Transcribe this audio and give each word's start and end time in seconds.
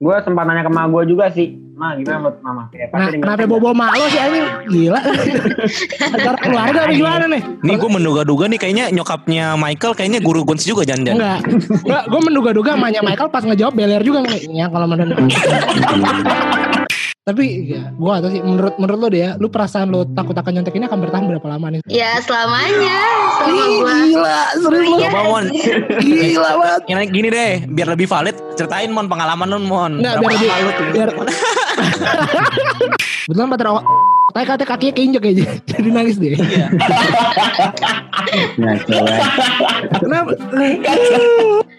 gue 0.00 0.16
sempat 0.24 0.48
nanya 0.48 0.64
ke 0.64 0.72
mama 0.72 0.88
gue 0.96 1.12
juga 1.12 1.28
sih. 1.28 1.60
Ma 1.76 1.92
gimana 1.92 2.20
menurut 2.24 2.40
mama? 2.40 2.62
Ya, 2.72 2.88
Nah, 2.88 3.08
kenapa 3.08 3.44
bobo 3.44 3.72
mak 3.72 3.92
lo 3.96 4.04
sih 4.08 4.20
anjing? 4.20 4.44
Gila. 4.68 5.00
Acara 6.12 6.38
keluarga 6.40 6.78
apa 6.84 6.92
gimana 6.92 7.24
nih? 7.28 7.40
Nih 7.60 7.76
gue 7.76 7.90
menduga-duga 7.92 8.48
nih 8.48 8.56
kayaknya 8.56 8.84
nyokapnya 8.92 9.60
Michael 9.60 9.92
kayaknya 9.92 10.20
guru 10.20 10.44
guns 10.44 10.64
juga 10.64 10.88
jangan-jangan. 10.88 11.20
Enggak. 11.20 11.40
Enggak, 11.84 12.04
gue 12.08 12.20
menduga-duga 12.20 12.70
emaknya 12.76 13.00
Michael 13.00 13.28
pas 13.28 13.44
ngejawab 13.44 13.72
beler 13.76 14.00
juga 14.00 14.24
nih. 14.24 14.40
Ya 14.48 14.72
kalau 14.72 14.88
menurut 14.88 15.16
Tapi 17.20 17.68
ya, 17.68 17.92
gue 17.92 18.12
atau 18.16 18.32
sih 18.32 18.40
menurut 18.40 18.80
menurut 18.80 18.96
lo 18.96 19.08
deh 19.12 19.20
ya, 19.20 19.30
lu 19.36 19.52
perasaan 19.52 19.92
lo 19.92 20.08
takut 20.08 20.32
akan 20.32 20.56
nyontek 20.56 20.72
ini 20.72 20.88
akan 20.88 21.04
bertahan 21.04 21.28
berapa 21.28 21.46
lama 21.46 21.68
nih? 21.68 21.84
Ya 21.86 22.16
selamanya 22.24 22.96
sama 23.36 23.52
Ih, 23.60 23.76
gua. 23.76 23.92
gila, 24.00 24.40
serius 24.56 24.88
lo. 24.88 24.96
Coba 24.98 25.20
Mon, 25.28 25.44
Gila 26.00 26.50
banget. 26.56 26.80
Gini, 26.88 27.02
gini 27.12 27.28
deh, 27.28 27.52
biar 27.68 27.88
lebih 27.92 28.08
valid, 28.08 28.32
ceritain 28.56 28.88
Mon 28.88 29.04
pengalaman 29.04 29.52
lu 29.52 29.60
Mon. 29.60 30.00
Enggak, 30.00 30.16
Berapa 30.16 30.32
biar 30.32 30.56
lebih 30.56 30.72
tuh? 30.72 30.86
biar 30.96 31.08
Betulan 33.28 33.48
pada 33.52 33.64
awal 33.68 33.84
Tapi 34.30 34.44
katanya 34.46 34.68
kakinya 34.68 34.92
keinjek 34.94 35.22
aja 35.26 35.44
Jadi 35.70 35.88
nangis 35.92 36.16
deh 36.16 36.34
Iya. 36.34 36.66
Nah. 38.56 38.74
Kenapa 39.92 40.30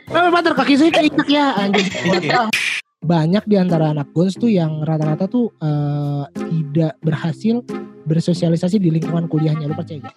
Kenapa 0.05 0.27
Pater 0.32 0.54
kaki 0.54 0.73
saya 0.76 0.91
keinjek 0.91 1.27
ya 1.27 1.55
Anjing 1.58 1.88
Banyak 3.02 3.50
di 3.50 3.58
antara 3.58 3.90
anak 3.90 4.14
Gons 4.14 4.38
tuh 4.38 4.46
yang 4.46 4.86
rata-rata 4.86 5.26
tuh 5.26 5.50
eh, 5.58 6.23
Tidak 6.38 7.02
berhasil 7.02 7.66
bersosialisasi 8.05 8.77
di 8.77 8.94
lingkungan 8.94 9.26
kuliahnya 9.26 9.66
Lu 9.66 9.74
percaya 9.74 10.05
gak? 10.05 10.16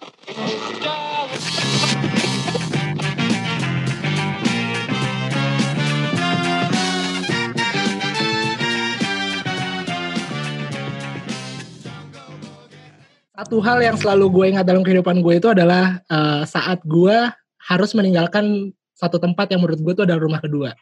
Satu 13.33 13.57
hal 13.65 13.81
yang 13.81 13.97
selalu 13.97 14.25
gue 14.29 14.45
ingat 14.53 14.65
dalam 14.69 14.85
kehidupan 14.85 15.25
gue 15.25 15.41
itu 15.41 15.49
adalah 15.49 16.05
eh, 16.05 16.45
saat 16.45 16.85
gue 16.85 17.17
harus 17.65 17.91
meninggalkan 17.97 18.77
satu 18.93 19.17
tempat 19.17 19.49
yang 19.49 19.65
menurut 19.65 19.81
gue 19.81 19.93
itu 19.97 20.05
adalah 20.05 20.21
rumah 20.21 20.37
kedua. 20.37 20.77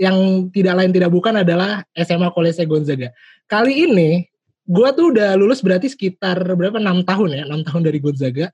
Yang 0.00 0.48
tidak 0.56 0.74
lain 0.80 0.92
tidak 0.96 1.12
bukan 1.12 1.44
adalah 1.44 1.84
SMA 1.92 2.32
Kolese 2.32 2.64
Gonzaga. 2.64 3.12
Kali 3.44 3.84
ini 3.84 4.24
gue 4.64 4.88
tuh 4.96 5.12
udah 5.12 5.36
lulus 5.36 5.60
berarti 5.60 5.92
sekitar 5.92 6.40
berapa 6.40 6.80
6 6.80 7.04
tahun 7.04 7.28
ya, 7.36 7.44
6 7.44 7.68
tahun 7.68 7.82
dari 7.84 8.00
Gonzaga. 8.00 8.48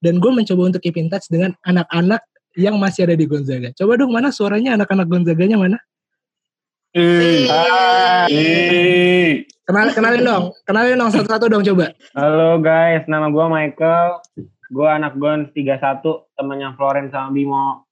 Dan 0.00 0.16
gue 0.16 0.32
mencoba 0.32 0.72
untuk 0.72 0.80
keep 0.80 0.96
in 0.96 1.12
touch 1.12 1.28
dengan 1.28 1.52
anak-anak 1.68 2.24
yang 2.56 2.80
masih 2.80 3.04
ada 3.04 3.12
di 3.12 3.28
Gonzaga. 3.28 3.68
Coba 3.76 4.00
dong 4.00 4.16
mana 4.16 4.32
suaranya 4.32 4.80
anak-anak 4.80 5.04
Gonzaganya 5.04 5.60
mana? 5.60 5.76
Ih. 6.96 7.46
Kenal, 9.68 9.94
kenalin 9.94 10.24
dong, 10.26 10.44
kenalin 10.66 10.98
dong 10.98 11.12
satu-satu 11.14 11.46
dong 11.46 11.62
coba. 11.62 11.94
Halo 12.16 12.58
guys, 12.58 13.04
nama 13.06 13.30
gue 13.30 13.46
Michael. 13.46 14.18
Gue 14.70 14.86
anak 14.86 15.18
Gons 15.18 15.50
31, 15.52 16.02
temannya 16.38 16.74
Florence 16.78 17.10
sama 17.10 17.34
Bimo. 17.34 17.89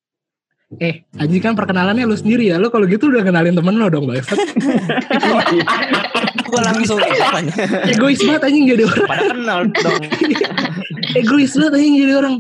Eh, 0.77 1.01
Aji 1.17 1.41
kan 1.41 1.57
perkenalannya 1.57 2.05
lu 2.05 2.13
sendiri 2.13 2.53
ya. 2.53 2.61
Lu 2.61 2.69
kalau 2.69 2.85
gitu 2.85 3.09
udah 3.09 3.25
kenalin 3.25 3.57
temen 3.57 3.81
lo 3.81 3.89
dong, 3.89 4.05
Bang. 4.05 4.21
Gue 6.45 6.61
langsung. 6.61 7.01
Egois 7.93 8.21
banget 8.21 8.43
anjing 8.45 8.69
jadi 8.69 8.85
orang. 8.85 9.09
Pada 9.09 9.25
kenal 9.33 9.61
dong. 9.73 10.03
Egois 11.25 11.53
banget 11.57 11.73
anjing 11.73 11.95
jadi 12.05 12.13
orang. 12.21 12.37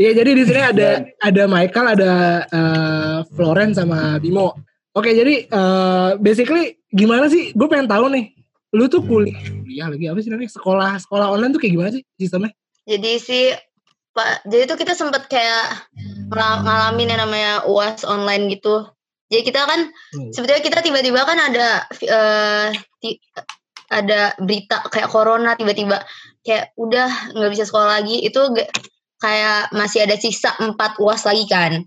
Ya 0.00 0.10
jadi 0.16 0.30
di 0.32 0.42
sini 0.48 0.60
ada 0.64 0.88
ada 1.20 1.42
Michael, 1.44 1.86
ada 1.92 2.12
eh, 2.48 3.18
Florence 3.36 3.76
sama 3.76 4.16
Bimo. 4.16 4.56
Oke, 4.96 5.12
jadi 5.12 5.44
eh, 5.44 6.10
basically 6.24 6.80
gimana 6.88 7.28
sih? 7.28 7.52
Gue 7.52 7.68
pengen 7.68 7.88
tahu 7.88 8.08
nih. 8.08 8.32
Lu 8.72 8.88
tuh 8.88 9.00
kuliah, 9.04 9.40
kuliah 9.44 9.88
lagi 9.92 10.08
apa 10.08 10.20
sih 10.24 10.32
namanya? 10.32 10.52
Sekolah 10.52 10.90
sekolah 11.04 11.36
online 11.36 11.52
tuh 11.52 11.60
kayak 11.60 11.72
gimana 11.76 11.90
sih 11.92 12.04
sistemnya? 12.16 12.52
Jadi 12.88 13.12
sih 13.20 13.52
Pak, 14.10 14.42
jadi 14.44 14.66
tuh 14.66 14.76
kita 14.76 14.92
sempet 14.92 15.28
kayak 15.28 15.86
ngala- 16.28 16.62
ngalamin 16.62 17.12
yang 17.12 17.20
namanya 17.22 17.52
UAS 17.64 18.02
online 18.02 18.50
gitu. 18.50 18.88
Jadi 19.28 19.42
kita 19.44 19.62
kan 19.62 19.92
Hmm. 20.16 20.30
sebetulnya 20.32 20.64
kita 20.64 20.78
tiba-tiba 20.80 21.20
kan 21.22 21.38
ada 21.38 21.84
eh, 21.92 22.68
ti- 22.98 23.20
ada 23.88 24.32
berita 24.36 24.84
kayak 24.88 25.08
corona 25.08 25.52
tiba-tiba 25.52 26.00
kayak 26.40 26.72
udah 26.76 27.36
nggak 27.36 27.52
bisa 27.52 27.64
sekolah 27.64 28.00
lagi 28.00 28.20
itu 28.20 28.40
kayak 29.16 29.68
masih 29.70 30.04
ada 30.04 30.16
sisa 30.16 30.52
empat 30.56 30.96
uas 30.98 31.24
lagi 31.24 31.44
kan 31.44 31.84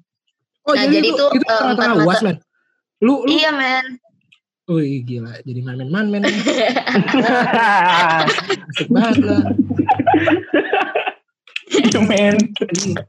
Oh, 0.61 0.77
Nah, 0.77 0.85
jadi 0.85 1.01
itu, 1.01 1.17
itu 1.17 1.41
eh, 1.41 1.57
tengah-tengah 1.57 1.93
empat 1.97 2.05
UAS, 2.05 2.21
men. 2.21 2.37
Lu, 3.01 3.25
lu, 3.25 3.33
iya 3.33 3.49
men 3.49 3.97
wih 4.69 5.01
gila, 5.03 5.41
jadi 5.41 5.59
man-man, 5.65 5.89
man-man. 5.89 6.21
Asik 8.71 8.87
banget 8.87 9.19
lah. 9.25 9.43
Men. 12.09 12.35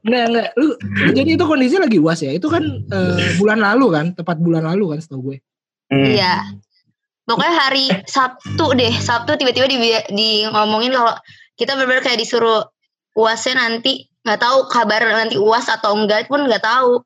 Enggak, 0.07 0.25
enggak. 0.31 0.49
Lu, 0.59 0.75
jadi 1.15 1.31
itu 1.35 1.45
kondisi 1.45 1.77
lagi 1.79 1.99
UAS 1.99 2.23
ya? 2.23 2.33
Itu 2.35 2.47
kan 2.47 2.63
eh, 2.65 3.37
bulan 3.39 3.59
lalu 3.59 3.87
kan? 3.91 4.07
Tepat 4.15 4.39
bulan 4.39 4.67
lalu 4.67 4.95
kan 4.95 4.99
setahu 5.03 5.33
gue. 5.33 5.39
Hmm. 5.93 6.09
iya 6.09 6.49
pokoknya 7.29 7.53
hari 7.53 7.85
Sabtu 8.09 8.73
deh 8.73 8.97
Sabtu 8.97 9.37
tiba-tiba 9.37 9.69
di, 9.69 9.77
di 10.09 10.31
ngomongin 10.49 10.97
kalau 10.97 11.13
kita 11.61 11.77
benar 11.77 12.01
kayak 12.01 12.17
disuruh 12.17 12.65
uasnya 13.13 13.61
nanti 13.61 14.09
nggak 14.25 14.41
tahu 14.41 14.73
kabar 14.73 15.05
nanti 15.05 15.37
uas 15.37 15.69
atau 15.69 15.93
enggak 15.93 16.33
pun 16.33 16.49
nggak 16.49 16.65
tahu 16.65 17.05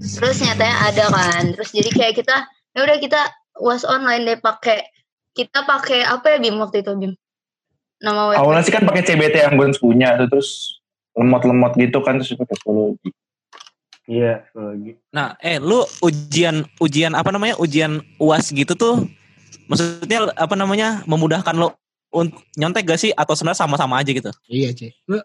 terus 0.00 0.40
nyatanya 0.40 0.88
ada 0.88 1.04
kan 1.12 1.52
terus 1.52 1.76
jadi 1.76 1.90
kayak 1.92 2.14
kita 2.16 2.48
ya 2.72 2.80
udah 2.80 2.96
kita 2.96 3.20
uas 3.60 3.84
online 3.84 4.24
deh 4.24 4.38
pakai 4.40 4.88
kita 5.36 5.68
pakai 5.68 6.08
apa 6.08 6.34
ya 6.34 6.38
Bim 6.40 6.56
waktu 6.56 6.80
itu 6.80 6.96
Bim 6.96 7.12
nama 8.00 8.32
web 8.32 8.40
Awalnya 8.40 8.64
sih 8.64 8.72
kan 8.72 8.88
pakai 8.88 9.04
CBT 9.04 9.36
yang 9.36 9.60
Gons 9.60 9.76
punya 9.84 10.16
tuh 10.16 10.32
terus 10.32 10.80
lemot-lemot 11.14 11.72
gitu 11.74 11.98
kan 12.00 12.18
terus 12.18 12.34
pakai 12.34 12.54
psikologi. 12.54 13.10
Iya, 14.04 14.44
lagi. 14.52 15.00
Nah, 15.10 15.32
eh 15.40 15.56
lu 15.56 15.80
ujian 15.98 16.68
ujian 16.76 17.16
apa 17.16 17.32
namanya? 17.32 17.56
Ujian 17.56 18.04
UAS 18.20 18.52
gitu 18.52 18.76
tuh 18.76 19.08
maksudnya 19.64 20.28
apa 20.36 20.52
namanya? 20.54 21.00
memudahkan 21.04 21.56
lo 21.56 21.72
untuk 22.12 22.44
nyontek 22.54 22.84
gak 22.84 23.00
sih 23.00 23.10
atau 23.10 23.32
sebenarnya 23.32 23.64
sama-sama 23.64 23.98
aja 23.98 24.12
gitu? 24.12 24.28
Iya, 24.46 24.70
Cek. 24.70 24.92
Lu, 25.08 25.18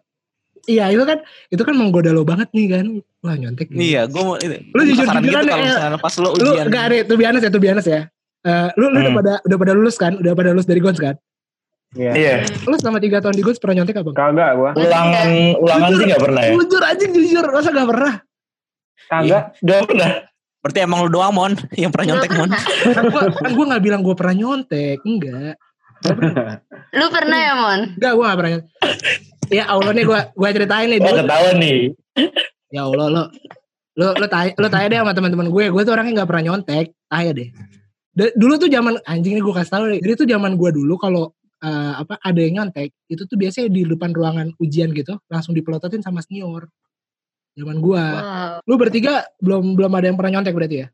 iya, 0.65 0.89
itu 0.89 1.03
kan 1.03 1.19
itu 1.51 1.59
kan 1.59 1.75
menggoda 1.75 2.09
lo 2.09 2.23
banget 2.23 2.47
nih 2.55 2.67
kan. 2.71 2.85
Wah, 3.19 3.35
nyontek. 3.35 3.67
nih. 3.69 3.93
Iya, 3.93 4.01
gue 4.07 4.21
mau 4.23 4.39
itu. 4.39 4.57
Lu 4.71 4.81
jujur- 4.87 5.03
jujuran 5.05 5.21
gitu 5.21 5.35
kalau 5.35 5.45
deh, 5.45 5.65
misalnya 5.67 5.99
pas 5.99 6.15
lo 6.15 6.29
Lu 6.31 6.49
ujian. 6.49 6.65
enggak 6.71 6.83
ada, 6.87 6.95
tuh 7.03 7.17
biasa 7.19 7.37
ya, 7.43 7.49
tuh 7.51 7.61
biasa 7.61 7.89
ya. 7.91 8.01
Eh, 8.39 8.67
lu 8.79 8.85
lu 8.87 8.97
udah 8.97 9.11
Hmm. 9.11 9.19
pada 9.19 9.33
udah 9.43 9.57
pada 9.59 9.73
lulus 9.75 9.95
kan? 9.99 10.15
Udah 10.15 10.31
pada 10.31 10.49
lulus 10.55 10.63
dari 10.63 10.79
Gons 10.79 10.95
kan? 10.95 11.19
Iya. 11.97 12.11
Iya. 12.13 12.35
Lu 12.69 12.75
selama 12.77 13.01
3 13.01 13.23
tahun 13.23 13.33
di 13.33 13.41
Gons 13.41 13.57
pernah 13.57 13.75
nyontek 13.81 13.97
apa? 13.97 14.11
Kagak 14.13 14.51
gue. 14.53 14.69
Ulangan 14.77 15.27
ulangan 15.57 15.89
sih 15.97 16.05
nggak 16.05 16.21
pernah 16.21 16.41
ya. 16.45 16.51
Jujur 16.53 16.81
anjing 16.85 17.11
jujur, 17.17 17.45
masa 17.49 17.69
gak 17.73 17.89
pernah? 17.89 18.13
Kagak. 19.09 19.43
Nggak 19.65 19.81
pernah. 19.89 20.09
Berarti 20.59 20.79
emang 20.83 20.99
lu 21.07 21.09
doang 21.09 21.33
Mon 21.33 21.53
yang 21.73 21.89
pernah 21.89 22.05
nyontek 22.13 22.31
Mon. 22.37 22.49
Kan 22.93 23.05
gua, 23.09 23.23
kan 23.33 23.51
gua 23.57 23.65
gak 23.73 23.83
bilang 23.83 24.01
gua 24.05 24.15
pernah 24.15 24.35
nyontek, 24.37 24.99
enggak. 25.01 25.55
lu 26.99 27.05
pernah 27.11 27.39
ya 27.41 27.53
Mon 27.57 27.79
Enggak, 27.97 28.11
gua 28.13 28.23
gak 28.29 28.37
pernah 28.37 28.51
nyontek. 28.53 28.69
Ya 29.49 29.63
Allah 29.65 29.91
nih 29.97 30.05
gua 30.05 30.19
gua 30.37 30.49
ceritain 30.53 30.87
nih. 30.93 30.99
Dulu, 31.01 31.17
ketahuan 31.25 31.55
nih. 31.57 31.79
ya 32.69 32.85
Allah 32.85 33.07
lo 33.09 33.23
lo 33.97 34.07
lo 34.15 34.27
tanya 34.29 34.53
lo 34.55 34.67
tanya 34.69 34.87
deh 34.87 34.99
sama 35.01 35.11
teman-teman 35.11 35.47
gue 35.49 35.65
gue 35.73 35.81
tuh 35.83 35.91
orangnya 35.91 36.21
nggak 36.21 36.29
pernah 36.29 36.43
nyontek 36.45 36.93
tanya 37.09 37.31
deh 37.35 37.49
dulu 38.15 38.53
tuh 38.55 38.69
zaman 38.71 38.95
anjing 39.03 39.35
nih 39.35 39.43
gue 39.43 39.53
kasih 39.57 39.71
tahu 39.73 39.83
deh 39.89 39.99
jadi 39.99 40.13
tuh 40.15 40.27
zaman 40.29 40.51
gue 40.55 40.69
dulu 40.71 40.95
kalau 40.95 41.33
eh, 41.59 41.93
apa 41.97 42.17
ada 42.17 42.39
yang 42.39 42.53
nyontek 42.61 42.91
itu 43.05 43.23
tuh 43.23 43.35
biasanya 43.35 43.67
di 43.67 43.83
depan 43.83 44.11
ruangan 44.11 44.47
ujian 44.57 44.91
gitu 44.91 45.19
langsung 45.25 45.51
dipelototin 45.51 45.99
sama 45.99 46.19
senior 46.19 46.67
zaman 47.53 47.77
gue 47.77 47.99
wow 47.99 48.59
lu 48.61 48.75
bertiga 48.75 49.23
belum 49.37 49.75
belum 49.75 49.91
ada 49.91 50.05
yang 50.05 50.15
pernah 50.15 50.31
nyontek 50.35 50.53
berarti 50.53 50.77
ya 50.79 50.89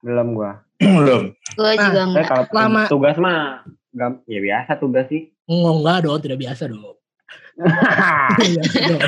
Belum 0.00 0.34
gue. 0.34 0.50
Belum. 0.98 1.30
gue 1.30 1.72
Nah, 1.72 1.86
juga 1.86 2.00
enggak 2.04 2.26
kalau 2.26 2.44
Lama. 2.50 2.82
tugas 2.86 3.14
mah 3.16 3.62
gam- 3.92 4.18
ya 4.26 4.42
biasa 4.42 4.74
tugas 4.76 5.06
sih. 5.06 5.30
Oh, 5.46 5.78
enggak 5.78 6.02
dong 6.02 6.18
tidak 6.18 6.42
biasa 6.42 6.66
dong 6.66 6.82
biasa 8.50 8.78
dong 8.82 9.02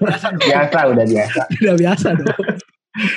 biasa 0.00 0.26
dong 0.26 0.42
biasa 0.42 0.78
udah 0.90 1.06
biasa. 1.06 1.40
tidak 1.54 1.76
biasa 1.78 2.08
dong 2.18 2.34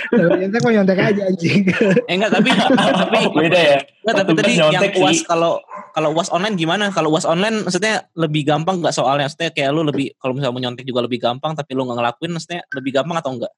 Tapi 0.10 0.38
nyontek 0.40 0.62
mau 0.62 0.72
nyontek 0.72 0.98
aja 0.98 1.22
anjing 1.28 1.62
Eh 2.08 2.14
enggak 2.16 2.32
tapi 2.32 2.50
tapi 2.52 3.18
Beda 3.34 3.60
ya. 3.60 3.78
enggak 4.04 4.16
tapi 4.20 4.32
tadi 4.36 4.52
yang 4.58 4.72
UAS 5.00 5.22
kalau 5.24 5.60
kalau 5.94 6.10
UAS 6.12 6.30
online 6.30 6.56
gimana? 6.56 6.90
Kalau 6.90 7.14
UAS 7.14 7.24
online 7.24 7.62
maksudnya 7.64 8.08
lebih 8.14 8.44
gampang 8.44 8.82
nggak 8.82 8.96
soalnya? 8.96 9.30
Maksudnya 9.30 9.52
kayak 9.54 9.70
lu 9.72 9.82
lebih 9.84 10.16
kalau 10.18 10.34
misalnya 10.34 10.54
mau 10.54 10.62
nyontek 10.62 10.86
juga 10.86 11.02
lebih 11.04 11.20
gampang 11.20 11.54
tapi 11.54 11.72
lu 11.74 11.86
nggak 11.86 11.98
ngelakuin 12.02 12.32
maksudnya 12.34 12.62
lebih 12.72 12.92
gampang 12.92 13.18
atau 13.20 13.32
enggak? 13.34 13.54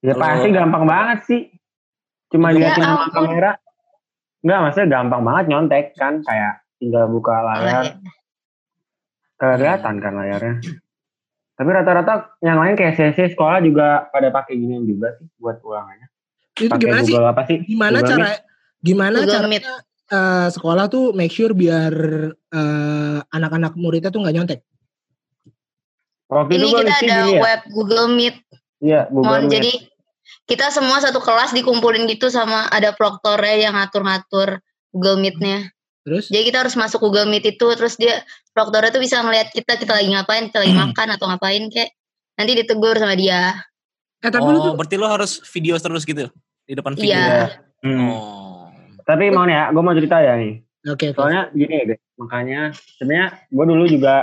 Ya 0.00 0.12
Kalau- 0.16 0.24
pasti 0.24 0.48
gampang 0.50 0.84
banget 0.88 1.18
sih. 1.28 1.40
Cuma 2.30 2.48
Ya 2.50 2.70
liatin 2.70 2.82
sama 2.82 3.06
kamera. 3.10 3.52
Enggak, 4.40 4.58
maksudnya 4.64 4.88
gampang 4.88 5.22
banget 5.26 5.44
nyontek 5.50 5.84
kan. 5.98 6.14
Kayak 6.24 6.64
tinggal 6.80 7.04
buka 7.10 7.34
layar. 7.44 7.84
Kelihatan 9.36 9.94
kan 9.98 10.12
layarnya. 10.14 10.54
Tapi 11.60 11.76
rata-rata 11.76 12.40
yang 12.40 12.56
lain 12.56 12.72
kayak 12.72 12.96
sesi 12.96 13.36
sekolah 13.36 13.60
juga 13.60 14.08
pada 14.08 14.32
pakai 14.32 14.56
ginian 14.56 14.88
juga 14.88 15.12
sih 15.20 15.28
buat 15.36 15.60
ulangannya. 15.60 16.08
itu 16.56 16.72
Pakai 16.72 16.80
gimana 16.80 17.00
sih 17.04 17.12
Google 17.12 17.28
apa 17.28 17.42
sih? 17.44 17.58
gimana 17.68 17.96
Google 18.00 18.08
cara 18.08 18.24
Meet. 18.24 18.40
Gimana 18.80 19.16
Google 19.20 19.32
caranya 19.36 19.50
Meet. 19.52 19.64
eh, 20.08 20.48
sekolah 20.56 20.84
tuh 20.88 21.04
make 21.12 21.32
sure 21.36 21.52
biar 21.52 21.94
eh, 22.32 23.18
anak-anak 23.28 23.76
muridnya 23.76 24.08
tuh 24.08 24.24
nggak 24.24 24.34
nyontek? 24.40 24.60
Waktu 26.32 26.52
Ini 26.56 26.66
kita 26.72 26.80
ada 26.80 26.96
gini 26.96 27.30
ya. 27.36 27.40
web 27.44 27.60
Google 27.76 28.08
Meet. 28.16 28.36
Iya, 28.80 29.00
Google 29.12 29.28
Mon, 29.28 29.42
Meet. 29.44 29.52
jadi 29.52 29.72
kita 30.48 30.66
semua 30.72 30.96
satu 31.04 31.20
kelas 31.20 31.52
dikumpulin 31.52 32.08
gitu 32.08 32.32
sama 32.32 32.72
ada 32.72 32.96
proktornya 32.96 33.68
yang 33.68 33.74
ngatur-ngatur 33.76 34.64
Google 34.96 35.20
Meet-nya. 35.20 35.68
Terus? 36.08 36.32
Jadi 36.32 36.42
kita 36.48 36.64
harus 36.64 36.74
masuk 36.80 37.04
Google 37.04 37.28
Meet 37.28 37.60
itu 37.60 37.66
terus 37.76 38.00
dia 38.00 38.24
proktornya 38.50 38.90
tuh 38.90 39.02
bisa 39.02 39.22
ngeliat 39.22 39.48
kita 39.50 39.78
kita 39.78 39.92
lagi 39.94 40.08
ngapain, 40.10 40.50
kita 40.50 40.58
lagi 40.62 40.74
Hmm. 40.74 40.82
makan 40.90 41.08
atau 41.14 41.26
ngapain 41.30 41.62
kayak 41.70 41.90
nanti 42.34 42.52
ditegur 42.56 42.96
sama 42.96 43.14
dia. 43.14 43.54
Eh 44.20 44.28
tapi 44.28 44.48
lu 44.48 44.58
Oh, 44.60 44.64
tuh 44.68 44.74
berarti 44.76 44.94
lu 44.96 45.06
harus 45.06 45.40
video 45.48 45.74
terus 45.76 46.04
gitu 46.04 46.28
di 46.64 46.74
depan 46.74 46.92
video. 46.94 47.14
Iya. 47.14 47.62
Hmm. 47.80 48.08
Oh. 48.10 48.68
Tapi 49.02 49.32
mau 49.32 49.48
nih 49.48 49.56
ya, 49.56 49.64
gue 49.72 49.82
mau 49.82 49.94
cerita 49.96 50.16
ya 50.20 50.34
nih. 50.36 50.54
oke 50.86 51.04
oke. 51.12 51.16
Soalnya 51.18 51.42
gini 51.52 51.72
ya 51.72 51.84
guys, 51.92 52.00
makanya 52.16 52.60
sebenarnya 52.96 53.26
gue 53.48 53.64
dulu 53.66 53.84
juga 53.84 54.14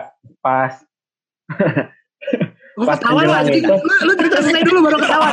pas 0.42 0.74
pas 2.78 2.98
ketawa 2.98 3.42
lu 3.42 3.54
itu. 3.54 3.74
Lu, 3.74 3.94
lu 4.06 4.14
cerita 4.16 4.38
selesai 4.42 4.64
dulu 4.64 4.80
baru 4.86 4.98
ketawa. 5.02 5.30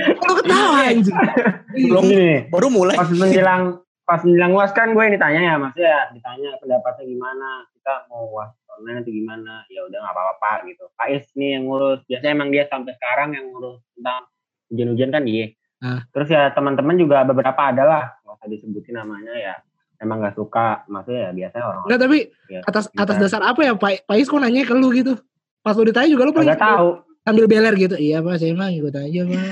lu 0.00 0.32
ketawa 0.40 0.76
anjing. 0.84 1.16
Belum 1.76 2.04
gini 2.04 2.30
baru 2.48 2.66
mulai. 2.72 2.96
pas 2.96 3.08
menjelang 3.08 3.62
pas 4.06 4.20
menjelang 4.22 4.52
uas 4.54 4.70
kan 4.72 4.94
gue 4.94 5.02
yang 5.02 5.14
ditanya 5.14 5.40
ya, 5.42 5.54
maksudnya 5.58 5.88
ya 5.90 6.00
ditanya 6.14 6.50
pendapatnya 6.62 7.04
gimana, 7.04 7.48
kita 7.86 8.02
mau 8.10 8.26
online 8.66 8.98
atau 9.06 9.14
gimana, 9.14 9.62
ya 9.70 9.86
udah 9.86 9.98
nggak 10.02 10.14
apa-apa 10.18 10.66
gitu. 10.66 10.90
Pak 10.98 11.06
Is 11.06 11.30
nih 11.38 11.54
yang 11.54 11.70
ngurus, 11.70 12.02
biasanya 12.10 12.34
emang 12.34 12.50
dia 12.50 12.66
sampai 12.66 12.98
sekarang 12.98 13.38
yang 13.38 13.46
ngurus 13.46 13.78
tentang 13.94 14.26
ujian-ujian 14.74 15.10
kan 15.14 15.22
dia. 15.22 15.46
Ah. 15.78 16.02
Terus 16.10 16.28
ya 16.34 16.50
teman-teman 16.50 16.98
juga 16.98 17.22
beberapa 17.22 17.62
adalah, 17.70 18.18
nggak 18.26 18.42
usah 18.42 18.48
disebutin 18.50 18.98
namanya 18.98 19.30
ya, 19.38 19.54
emang 20.02 20.18
nggak 20.18 20.34
suka, 20.34 20.82
maksudnya 20.90 21.30
ya 21.30 21.30
biasanya 21.30 21.64
orang. 21.70 21.82
Enggak 21.86 22.00
tapi 22.02 22.18
ya, 22.50 22.60
atas 22.66 22.84
kita- 22.90 23.02
atas 23.06 23.16
dasar 23.22 23.40
apa 23.46 23.60
ya 23.62 23.72
Pak 23.78 23.92
Pak 24.02 24.16
Is 24.18 24.26
kok 24.26 24.40
nanya 24.42 24.66
ke 24.66 24.74
lu 24.74 24.90
gitu? 24.90 25.14
Pas 25.62 25.78
lu 25.78 25.86
ditanya 25.86 26.10
juga 26.10 26.26
lu 26.26 26.34
paling 26.34 26.50
Nggak 26.50 26.58
tahu. 26.66 26.90
sambil 27.22 27.46
beler 27.46 27.74
gitu. 27.78 27.94
Iya 27.94 28.18
Pak, 28.18 28.34
saya 28.42 28.50
emang 28.50 28.74
ikut 28.74 28.94
aja 28.98 29.20
Pak. 29.30 29.46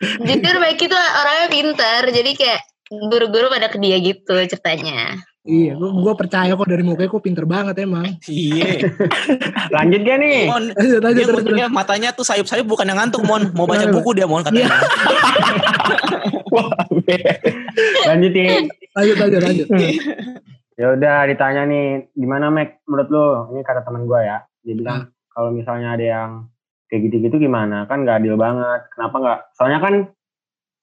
Jujur 0.24 0.56
baik 0.56 0.80
itu 0.80 0.96
orangnya 0.96 1.48
pintar, 1.52 2.02
jadi 2.08 2.30
kayak 2.32 2.60
guru-guru 2.88 3.52
pada 3.52 3.68
ke 3.68 3.76
dia 3.76 4.00
gitu 4.00 4.32
ceritanya. 4.48 5.20
Iya, 5.48 5.72
gua, 5.80 5.90
gua 5.96 6.14
percaya 6.14 6.52
kok 6.52 6.68
dari 6.68 6.84
mukanya 6.84 7.08
kok 7.08 7.24
pinter 7.24 7.48
banget 7.48 7.80
emang. 7.80 8.20
Iya. 8.28 8.84
Lanjut 9.74 10.00
gak 10.04 10.18
nih? 10.20 10.44
Mon, 10.44 10.64
Lanjut 10.76 11.00
lanjut 11.00 11.16
dia 11.16 11.26
terus 11.26 11.44
terus. 11.48 11.72
matanya 11.72 12.08
tuh 12.12 12.24
sayup-sayup 12.28 12.68
bukan 12.68 12.84
yang 12.84 13.00
ngantuk, 13.00 13.24
Mon. 13.24 13.48
Mau 13.56 13.64
baca 13.64 13.88
buku 13.88 14.12
dia, 14.12 14.28
Mon 14.28 14.44
katanya. 14.44 14.68
Lanjutin. 18.12 18.68
Lanjut 18.92 19.16
lanjut 19.16 19.40
lanjut. 19.42 19.68
Ya 20.78 20.86
udah 20.94 21.26
ditanya 21.26 21.66
nih, 21.66 22.06
gimana 22.14 22.52
Mac 22.52 22.84
menurut 22.86 23.08
lu? 23.10 23.26
Ini 23.56 23.64
kata 23.64 23.82
teman 23.82 24.06
gue 24.06 24.20
ya. 24.22 24.44
Dia 24.62 24.74
bilang 24.76 25.10
kalau 25.32 25.50
misalnya 25.50 25.96
ada 25.98 26.04
yang 26.04 26.30
kayak 26.92 27.08
gitu-gitu 27.08 27.40
gimana? 27.40 27.88
Kan 27.88 28.04
nggak 28.04 28.22
adil 28.22 28.36
banget. 28.36 28.86
Kenapa 28.94 29.16
nggak? 29.18 29.38
Soalnya 29.58 29.80
kan 29.80 29.94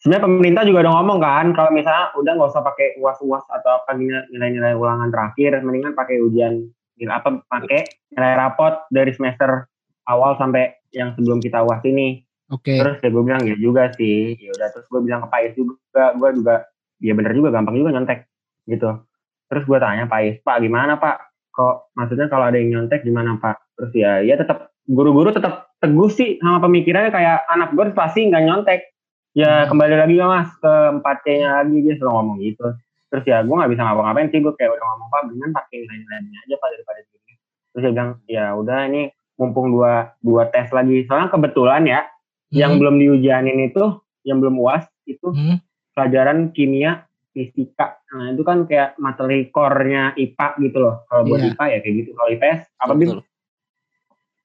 sebenarnya 0.05 0.29
pemerintah 0.29 0.63
juga 0.69 0.85
udah 0.85 0.93
ngomong 1.01 1.17
kan 1.17 1.45
kalau 1.57 1.73
misalnya 1.73 2.13
udah 2.13 2.31
nggak 2.37 2.51
usah 2.53 2.61
pakai 2.61 3.01
uas-uas 3.01 3.41
atau 3.49 3.81
apa 3.81 3.97
nilai-nilai 3.97 4.77
ulangan 4.77 5.09
terakhir, 5.09 5.65
mendingan 5.65 5.97
pakai 5.97 6.21
ujian 6.21 6.61
nilai 7.01 7.09
apa 7.17 7.41
pakai 7.49 7.89
nilai 8.13 8.33
rapot 8.37 8.85
dari 8.93 9.09
semester 9.17 9.65
awal 10.05 10.37
sampai 10.37 10.77
yang 10.93 11.17
sebelum 11.17 11.41
kita 11.41 11.65
uas 11.65 11.81
ini. 11.89 12.21
Oke. 12.53 12.77
Terus 12.77 13.01
ya 13.01 13.09
gue 13.09 13.23
bilang 13.25 13.41
ya 13.49 13.57
juga 13.57 13.89
sih. 13.97 14.37
Ya 14.37 14.53
udah 14.53 14.69
terus 14.69 14.85
gue 14.93 15.01
bilang 15.01 15.25
ke 15.25 15.27
Pak 15.33 15.41
Is 15.41 15.53
juga, 15.57 16.03
gue 16.13 16.29
juga 16.37 16.55
ya 17.01 17.13
bener 17.17 17.33
juga 17.33 17.49
gampang 17.49 17.75
juga 17.81 17.97
nyontek 17.97 18.29
gitu. 18.69 19.01
Terus 19.49 19.63
gue 19.65 19.77
tanya 19.81 20.05
Pak 20.05 20.21
Is, 20.21 20.37
Pak 20.45 20.61
gimana 20.61 21.01
Pak? 21.01 21.33
Kok 21.49 21.97
maksudnya 21.97 22.29
kalau 22.29 22.45
ada 22.45 22.61
yang 22.61 22.77
nyontek 22.77 23.01
gimana 23.01 23.41
Pak? 23.41 23.73
Terus 23.73 23.91
ya 23.97 24.21
ya 24.21 24.37
tetap 24.37 24.69
guru-guru 24.85 25.33
tetap 25.33 25.73
teguh 25.81 26.13
sih 26.13 26.37
sama 26.37 26.61
pemikirannya 26.61 27.09
kayak 27.09 27.49
anak 27.49 27.73
gue 27.73 27.89
pasti 27.97 28.29
nggak 28.29 28.45
nyontek. 28.45 28.81
Ya 29.35 29.67
kembali 29.67 29.93
lagi 29.93 30.15
ya 30.15 30.25
mas 30.25 30.47
ke 30.55 30.73
4C-nya 30.95 31.49
lagi 31.59 31.77
dia 31.83 31.93
selalu 31.99 32.13
ngomong 32.13 32.37
gitu. 32.39 32.67
Terus 33.05 33.23
ya 33.25 33.43
gue 33.43 33.51
nggak 33.51 33.67
bisa 33.69 33.83
ngapa-ngapain 33.83 34.27
sih 34.27 34.39
gue 34.39 34.53
kayak 34.55 34.71
udah 34.71 34.85
ngomong 34.85 35.07
Pak 35.09 35.21
mendingan 35.27 35.51
pakai 35.51 35.75
nilai-nilainya 35.77 36.39
aja 36.41 36.55
Pak 36.55 36.67
daripada 36.71 36.99
gini. 37.03 37.33
Terus 37.69 37.81
dia 37.81 37.91
bilang 37.91 38.11
ya 38.25 38.45
udah 38.51 38.79
ini 38.87 39.01
mumpung 39.35 39.67
dua 39.69 39.93
dua 40.19 40.47
tes 40.47 40.71
lagi. 40.71 41.03
Soalnya 41.03 41.27
kebetulan 41.29 41.83
ya 41.83 42.01
yang 42.49 42.71
Hmm. 42.71 42.79
belum 42.79 42.95
diujianin 42.97 43.59
itu 43.65 43.83
yang 44.23 44.39
belum 44.39 44.55
uas 44.55 44.87
itu 45.03 45.27
Hmm. 45.27 45.59
pelajaran 45.91 46.49
kimia 46.49 47.03
fisika 47.29 47.99
nah 48.07 48.31
itu 48.31 48.41
kan 48.41 48.63
kayak 48.63 48.95
materi 48.95 49.51
core-nya 49.51 50.15
IPA 50.15 50.47
gitu 50.61 50.77
loh 50.79 51.03
kalau 51.05 51.27
buat. 51.27 51.43
IPA 51.43 51.65
ya 51.67 51.77
kayak 51.79 51.95
gitu 51.97 52.09
kalau 52.13 52.29
IPS 52.31 52.59
apa 52.79 52.91
Betul. 52.95 53.19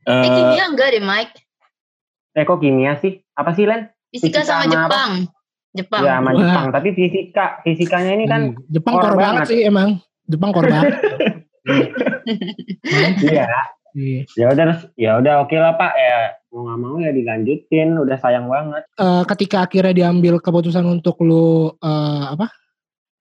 Eh 0.03 0.11
Eh, 0.11 0.27
kimia 0.29 0.65
enggak 0.67 0.89
deh 0.91 0.99
Mike. 1.01 1.35
eh 2.33 2.43
kok 2.43 2.59
kimia 2.59 2.93
sih 2.97 3.23
apa 3.31 3.51
sih 3.53 3.63
Len 3.63 3.87
Fisika 4.11 4.41
Fisika 4.41 4.41
sama 4.43 4.63
sama 4.63 4.75
apa? 4.77 4.77
Jepang. 4.85 5.13
Jepang. 5.71 6.01
ya 6.03 6.13
sama 6.13 6.29
Wah. 6.29 6.41
Jepang 6.41 6.67
tapi 6.71 6.89
fisika 6.93 7.45
fisikanya 7.63 8.13
ini 8.13 8.25
kan 8.27 8.41
Hmm. 8.51 8.59
Jepang 8.69 8.95
core 8.95 9.05
kor 9.05 9.15
banget 9.17 9.35
banget. 9.39 9.49
sih 9.49 9.59
emang. 9.63 9.89
Jepang 10.25 10.51
kor 10.51 10.65
banget. 10.65 10.93
iya 13.25 13.47
Iya. 13.91 14.23
ya 14.39 14.47
udah 14.49 14.67
ya 14.95 15.11
udah 15.19 15.35
oke 15.43 15.51
lah 15.53 15.75
pak 15.75 15.93
ya 15.93 16.17
mau 16.49 16.63
nggak 16.63 16.79
mau 16.79 16.97
ya 16.97 17.11
dilanjutin 17.11 17.99
udah 17.99 18.17
sayang 18.17 18.47
banget 18.47 18.87
Eh, 18.95 19.23
ketika 19.27 19.67
akhirnya 19.67 19.91
diambil 19.93 20.39
keputusan 20.39 20.87
untuk 20.87 21.19
lu 21.21 21.75
eh, 21.75 22.25
apa 22.29 22.47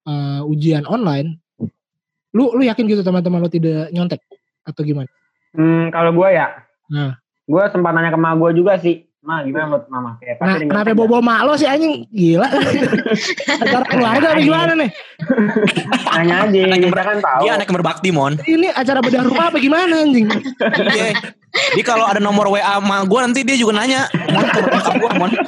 eh, 0.05 0.41
ujian 0.43 0.85
online, 0.85 1.41
lu 2.31 2.53
lu 2.53 2.61
yakin 2.61 2.85
gitu 2.85 3.01
teman-teman 3.01 3.41
lu 3.41 3.49
tidak 3.49 3.89
nyontek 3.89 4.21
atau 4.63 4.81
gimana? 4.83 5.09
hmm, 5.51 5.89
kalau 5.89 6.13
gue 6.13 6.29
ya 6.31 6.53
Nah. 6.87 7.17
gue 7.43 7.63
sempat 7.69 7.89
nanya 7.91 8.09
ke 8.09 8.19
mama 8.19 8.37
gue 8.39 8.53
juga 8.55 8.77
sih 8.77 9.08
Ma 9.19 9.43
gimana 9.43 9.67
menurut 9.67 9.85
mama 9.91 10.15
kayak 10.23 10.39
Nah, 10.39 10.55
kenapa 10.63 10.95
bobo 10.95 11.19
mak 11.19 11.43
lo 11.43 11.59
sih 11.59 11.67
anjing 11.67 12.07
gila? 12.07 12.47
Acara 13.67 13.83
keluarga 13.83 14.31
apa 14.31 14.39
gimana 14.39 14.71
nih? 14.79 14.87
nanya 16.15 16.47
aja 16.47 16.59
Anak 16.63 16.79
yang 16.79 16.95
kan 16.95 17.19
tahu 17.19 17.41
Dia 17.43 17.51
anak 17.59 17.67
yang 17.67 17.77
berbakti, 17.83 18.09
Mon. 18.15 18.39
Ini 18.47 18.71
acara 18.71 19.03
bedah 19.03 19.27
rumah 19.27 19.51
apa 19.51 19.59
gimana 19.59 20.07
anjing? 20.07 20.23
Iya. 20.95 21.19
Dia 21.75 21.83
kalau 21.83 22.07
ada 22.07 22.23
nomor 22.23 22.47
WA 22.47 22.63
sama 22.63 23.03
gue 23.03 23.19
nanti 23.19 23.43
dia 23.43 23.59
juga 23.59 23.83
nanya. 23.83 24.07
Mon, 24.31 24.47
ke 24.47 24.59
nyokap 24.63 24.93
gue, 24.95 25.11
Mon. 25.19 25.31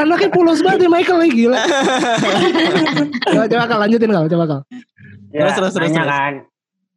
Anaknya 0.00 0.28
polos 0.32 0.64
banget 0.64 0.86
ya 0.86 0.88
Michael 0.88 1.18
nih 1.20 1.30
gila. 1.36 1.60
coba, 3.28 3.44
coba 3.44 3.64
kal 3.68 3.78
lanjutin 3.84 4.08
kal, 4.08 4.24
coba 4.24 4.44
kal. 4.48 4.60
Ya, 5.36 5.44
Terus, 5.44 5.52
terus, 5.52 5.72
terus, 5.76 5.92
nanya 5.92 6.00
terus. 6.00 6.16
kan. 6.16 6.34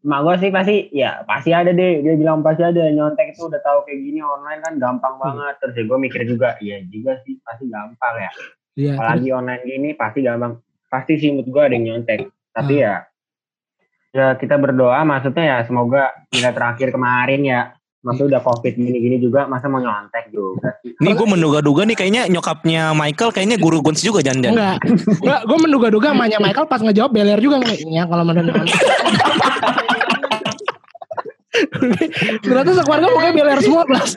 Mak 0.06 0.20
gue 0.22 0.36
sih 0.38 0.52
pasti, 0.54 0.76
ya 0.94 1.26
pasti 1.26 1.50
ada 1.50 1.74
deh. 1.74 2.06
Dia 2.06 2.14
bilang 2.14 2.46
pasti 2.46 2.62
ada. 2.62 2.86
Nyontek 2.94 3.34
itu 3.34 3.50
udah 3.50 3.58
tahu 3.66 3.90
kayak 3.90 4.00
gini 4.06 4.22
online 4.22 4.62
kan 4.62 4.74
gampang 4.78 5.18
banget. 5.18 5.58
Terus 5.58 5.74
ya 5.74 5.84
gue 5.90 5.98
mikir 5.98 6.22
juga, 6.30 6.50
iya 6.62 6.78
juga 6.86 7.18
sih 7.26 7.42
pasti 7.42 7.66
gampang 7.66 8.16
ya. 8.22 8.32
Iya. 8.78 8.94
Apalagi 9.02 9.30
online 9.34 9.62
gini 9.66 9.90
pasti 9.98 10.22
gampang. 10.22 10.62
Pasti 10.94 11.18
sih 11.18 11.34
menurut 11.34 11.50
gue 11.50 11.64
ada 11.66 11.74
yang 11.74 11.86
nyontek. 11.90 12.30
Tapi 12.54 12.74
ya, 12.86 13.02
ya 14.14 14.38
kita 14.38 14.56
berdoa 14.62 15.02
maksudnya 15.02 15.44
ya 15.44 15.58
semoga 15.66 16.14
nilai 16.30 16.54
terakhir 16.54 16.94
kemarin 16.94 17.42
ya. 17.42 17.62
Maksudnya 18.06 18.38
udah 18.38 18.42
covid 18.46 18.74
gini-gini 18.78 19.18
juga, 19.18 19.50
masa 19.50 19.66
mau 19.66 19.82
nyontek 19.82 20.30
juga 20.30 20.78
sih. 20.86 20.94
Nih 21.02 21.18
gue 21.18 21.26
menduga-duga 21.26 21.90
nih 21.90 21.98
kayaknya 21.98 22.30
nyokapnya 22.30 22.94
Michael 22.94 23.34
kayaknya 23.34 23.58
guru 23.58 23.82
guns 23.82 24.06
juga 24.06 24.22
jangan-jangan. 24.22 24.54
Enggak, 24.54 24.78
enggak, 25.26 25.42
gue 25.50 25.58
menduga-duga 25.58 26.08
emaknya 26.14 26.38
Michael 26.38 26.70
pas 26.70 26.86
ngejawab 26.86 27.10
beler 27.10 27.42
juga 27.42 27.58
nih. 27.66 27.82
Ya 27.90 28.06
kalau 28.06 28.22
menurut 28.22 28.54
Ternyata 32.46 32.72
sekeluarga 32.78 33.08
mukanya 33.10 33.34
beler 33.34 33.60
semua 33.66 33.84
plus. 33.90 34.12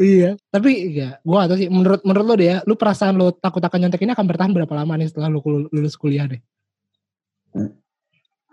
iya, 0.00 0.34
tapi 0.50 0.70
ya 0.90 1.22
gue 1.22 1.38
atau 1.38 1.54
sih 1.54 1.70
menurut 1.70 2.02
menurut 2.02 2.26
lo 2.26 2.34
deh 2.34 2.48
ya, 2.50 2.58
lu 2.66 2.74
perasaan 2.74 3.14
lo 3.14 3.30
takut 3.30 3.62
akan 3.62 3.78
nyontek 3.86 4.02
ini 4.02 4.10
akan 4.10 4.26
bertahan 4.26 4.50
berapa 4.50 4.74
lama 4.74 4.98
nih 4.98 5.06
setelah 5.06 5.30
lu 5.30 5.38
kul- 5.38 5.70
lulus 5.70 5.94
kuliah 5.94 6.26
deh? 6.26 6.42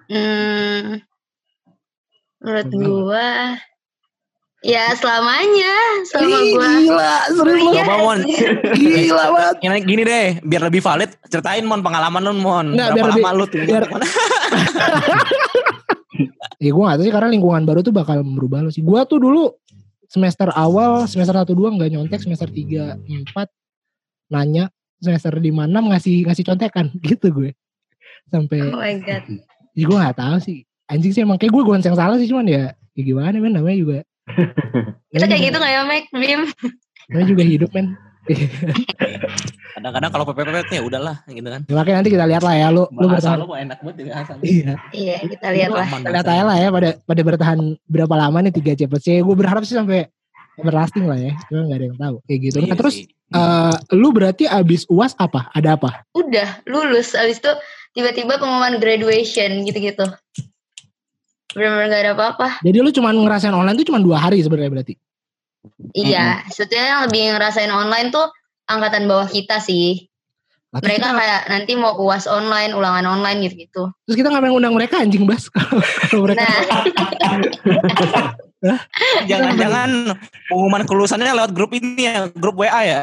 Hmm, 0.08 1.04
menurut 2.40 2.68
Hmm. 2.68 2.80
gua 2.82 3.30
ya 4.60 4.90
selamanya 4.94 5.74
selama 6.06 6.38
Ih, 6.38 6.50
gua 6.50 6.68
gila, 6.74 7.16
serius 7.30 7.60
kuliah 7.62 7.84
Coba, 7.84 7.96
Mon. 7.98 8.20
Gila 8.74 9.26
banget. 9.30 9.56
Gini, 9.60 9.78
gini 9.86 10.02
deh, 10.04 10.28
biar 10.42 10.62
lebih 10.64 10.80
valid, 10.80 11.12
ceritain 11.26 11.62
Mon 11.62 11.80
pengalaman 11.80 12.22
lu 12.22 12.34
Mon. 12.36 12.72
Nggak, 12.72 12.88
Berapa 12.90 12.96
biar 12.96 13.06
lama 13.06 13.20
lebih- 13.20 13.36
lu 13.36 13.46
tuh? 13.46 13.60
biar- 13.64 13.90
Ya 16.58 16.74
gue 16.74 16.82
gak 16.82 16.98
tahu 16.98 17.06
sih 17.06 17.14
karena 17.14 17.30
lingkungan 17.30 17.64
baru 17.64 17.80
tuh 17.80 17.94
bakal 17.94 18.24
merubah 18.24 18.60
lo 18.60 18.70
sih. 18.70 18.82
Gue 18.82 18.98
tuh 19.06 19.20
dulu 19.20 19.54
semester 20.08 20.50
awal, 20.50 21.06
semester 21.06 21.36
1 21.36 21.54
2 21.54 21.70
nggak 21.70 21.90
nyontek, 21.92 22.18
semester 22.18 22.50
3 22.50 22.98
4 22.98 23.46
nanya, 24.28 24.66
semester 24.98 25.30
5 25.32 25.46
6 25.64 25.78
ngasih 25.86 26.26
ngasih 26.26 26.44
contekan 26.44 26.90
gitu 27.06 27.30
gue. 27.30 27.52
Sampai 28.26 28.60
oh 28.64 28.74
my 28.74 28.96
god 29.00 29.24
ya 29.78 29.84
gue 29.86 29.98
gak 30.02 30.18
tahu 30.18 30.38
sih. 30.42 30.66
Anjing 30.90 31.12
sih 31.14 31.22
emang 31.22 31.38
kayak 31.38 31.54
gue 31.54 31.62
gue 31.62 31.74
yang 31.78 31.94
salah 32.00 32.18
sih 32.18 32.26
cuman 32.26 32.50
ya 32.50 32.74
ya 32.98 33.02
gimana 33.06 33.38
men 33.38 33.54
namanya 33.54 33.78
juga. 33.78 34.00
kita 35.14 35.26
kayak 35.30 35.44
gitu 35.54 35.58
nggak 35.62 35.72
ya 35.72 35.82
Mike 35.88 36.10
Bim 36.12 36.42
Namanya 37.08 37.28
juga 37.30 37.44
hidup 37.46 37.70
men. 37.72 37.88
Kadang-kadang 39.78 40.10
kalau 40.12 40.26
PPP 40.28 40.74
ya 40.74 40.82
udahlah 40.84 41.16
gitu 41.30 41.48
kan. 41.48 41.62
Ya, 41.70 41.74
makanya 41.78 41.98
nanti 42.02 42.12
kita 42.12 42.26
lihat 42.26 42.44
lah 42.44 42.56
ya 42.58 42.68
lu 42.74 42.90
lu 42.92 43.08
Bahasa 43.08 43.38
bertahan. 43.38 43.38
lu 43.40 43.54
enak 43.54 43.78
banget 43.86 43.96
ya 43.96 44.06
bahasa 44.10 44.32
lu. 44.34 44.42
Iya. 44.44 44.74
Iya, 44.90 45.16
kita 45.30 45.48
lihat 45.54 45.70
lah. 45.72 45.88
Kita 45.88 46.10
lihat 46.12 46.26
aja 46.28 46.42
lu. 46.44 46.50
lah 46.50 46.58
ya 46.58 46.70
pada 46.74 46.90
pada 47.06 47.22
bertahan 47.22 47.60
berapa 47.86 48.16
lama 48.18 48.38
nih 48.42 48.54
3 48.58 48.80
CPC. 48.84 49.08
Gue 49.22 49.36
berharap 49.38 49.64
sih 49.64 49.78
sampai 49.78 50.10
everlasting 50.58 51.06
lah 51.06 51.20
ya. 51.22 51.32
Cuma 51.48 51.70
nggak 51.70 51.78
ada 51.78 51.86
yang 51.94 51.98
tahu 52.02 52.16
kayak 52.26 52.40
gitu. 52.50 52.58
Nah 52.60 52.68
Iya 52.68 52.76
terus 52.76 52.96
eh, 53.08 53.76
lu 53.94 54.10
berarti 54.10 54.44
abis 54.50 54.82
uas 54.90 55.14
apa? 55.22 55.48
Ada 55.54 55.78
apa? 55.78 56.04
Udah 56.18 56.66
lulus, 56.66 57.14
abis 57.14 57.38
itu 57.38 57.52
tiba-tiba 57.98 58.38
pengumuman 58.38 58.78
graduation 58.78 59.66
gitu-gitu. 59.66 60.06
Benar-benar 61.58 61.90
gak 61.90 62.02
ada 62.06 62.12
apa-apa. 62.14 62.48
Jadi 62.62 62.78
lu 62.78 62.94
cuma 62.94 63.10
ngerasain 63.10 63.50
online 63.50 63.82
tuh 63.82 63.88
cuma 63.90 63.98
dua 63.98 64.22
hari 64.22 64.46
sebenarnya 64.46 64.70
berarti. 64.70 64.94
Iya, 65.92 66.46
sebetulnya 66.48 66.86
yang 66.86 67.02
lebih 67.10 67.22
ngerasain 67.34 67.74
online 67.74 68.14
tuh 68.14 68.30
angkatan 68.70 69.10
bawah 69.10 69.26
kita 69.26 69.58
sih. 69.58 70.06
Lah, 70.70 70.84
terus 70.84 71.00
Mereka 71.00 71.08
kita- 71.10 71.18
kayak 71.18 71.42
nanti 71.50 71.72
mau 71.74 71.96
uas 71.98 72.30
online, 72.30 72.76
ulangan 72.78 73.08
online 73.10 73.50
gitu-gitu. 73.50 73.90
Terus 74.06 74.16
kita 74.16 74.30
ngapain 74.30 74.54
ngundang 74.54 74.76
mereka 74.78 75.02
anjing 75.02 75.26
bas 75.26 75.50
kalau 76.14 76.30
mereka 76.30 76.46
Nah, 76.46 76.56
Jangan-jangan 79.30 80.18
pengumuman 80.50 80.82
kelulusannya 80.84 81.30
lewat 81.30 81.52
grup 81.54 81.72
ini 81.72 82.10
ya, 82.10 82.26
grup 82.34 82.58
WA 82.58 82.82
ya. 82.82 83.02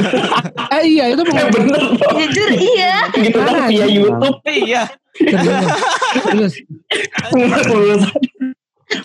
eh 0.76 0.82
iya 0.84 1.04
itu 1.08 1.22
Eh, 1.22 1.26
pengumuman 1.26 1.50
bener 1.50 1.82
jujur 2.12 2.48
iya. 2.52 3.08
Gitu 3.10 3.38
kan 3.38 3.54
via? 3.66 3.86
YouTube. 3.88 4.36
iya. 4.46 4.82
serius. 6.12 6.54
serius. 7.64 8.02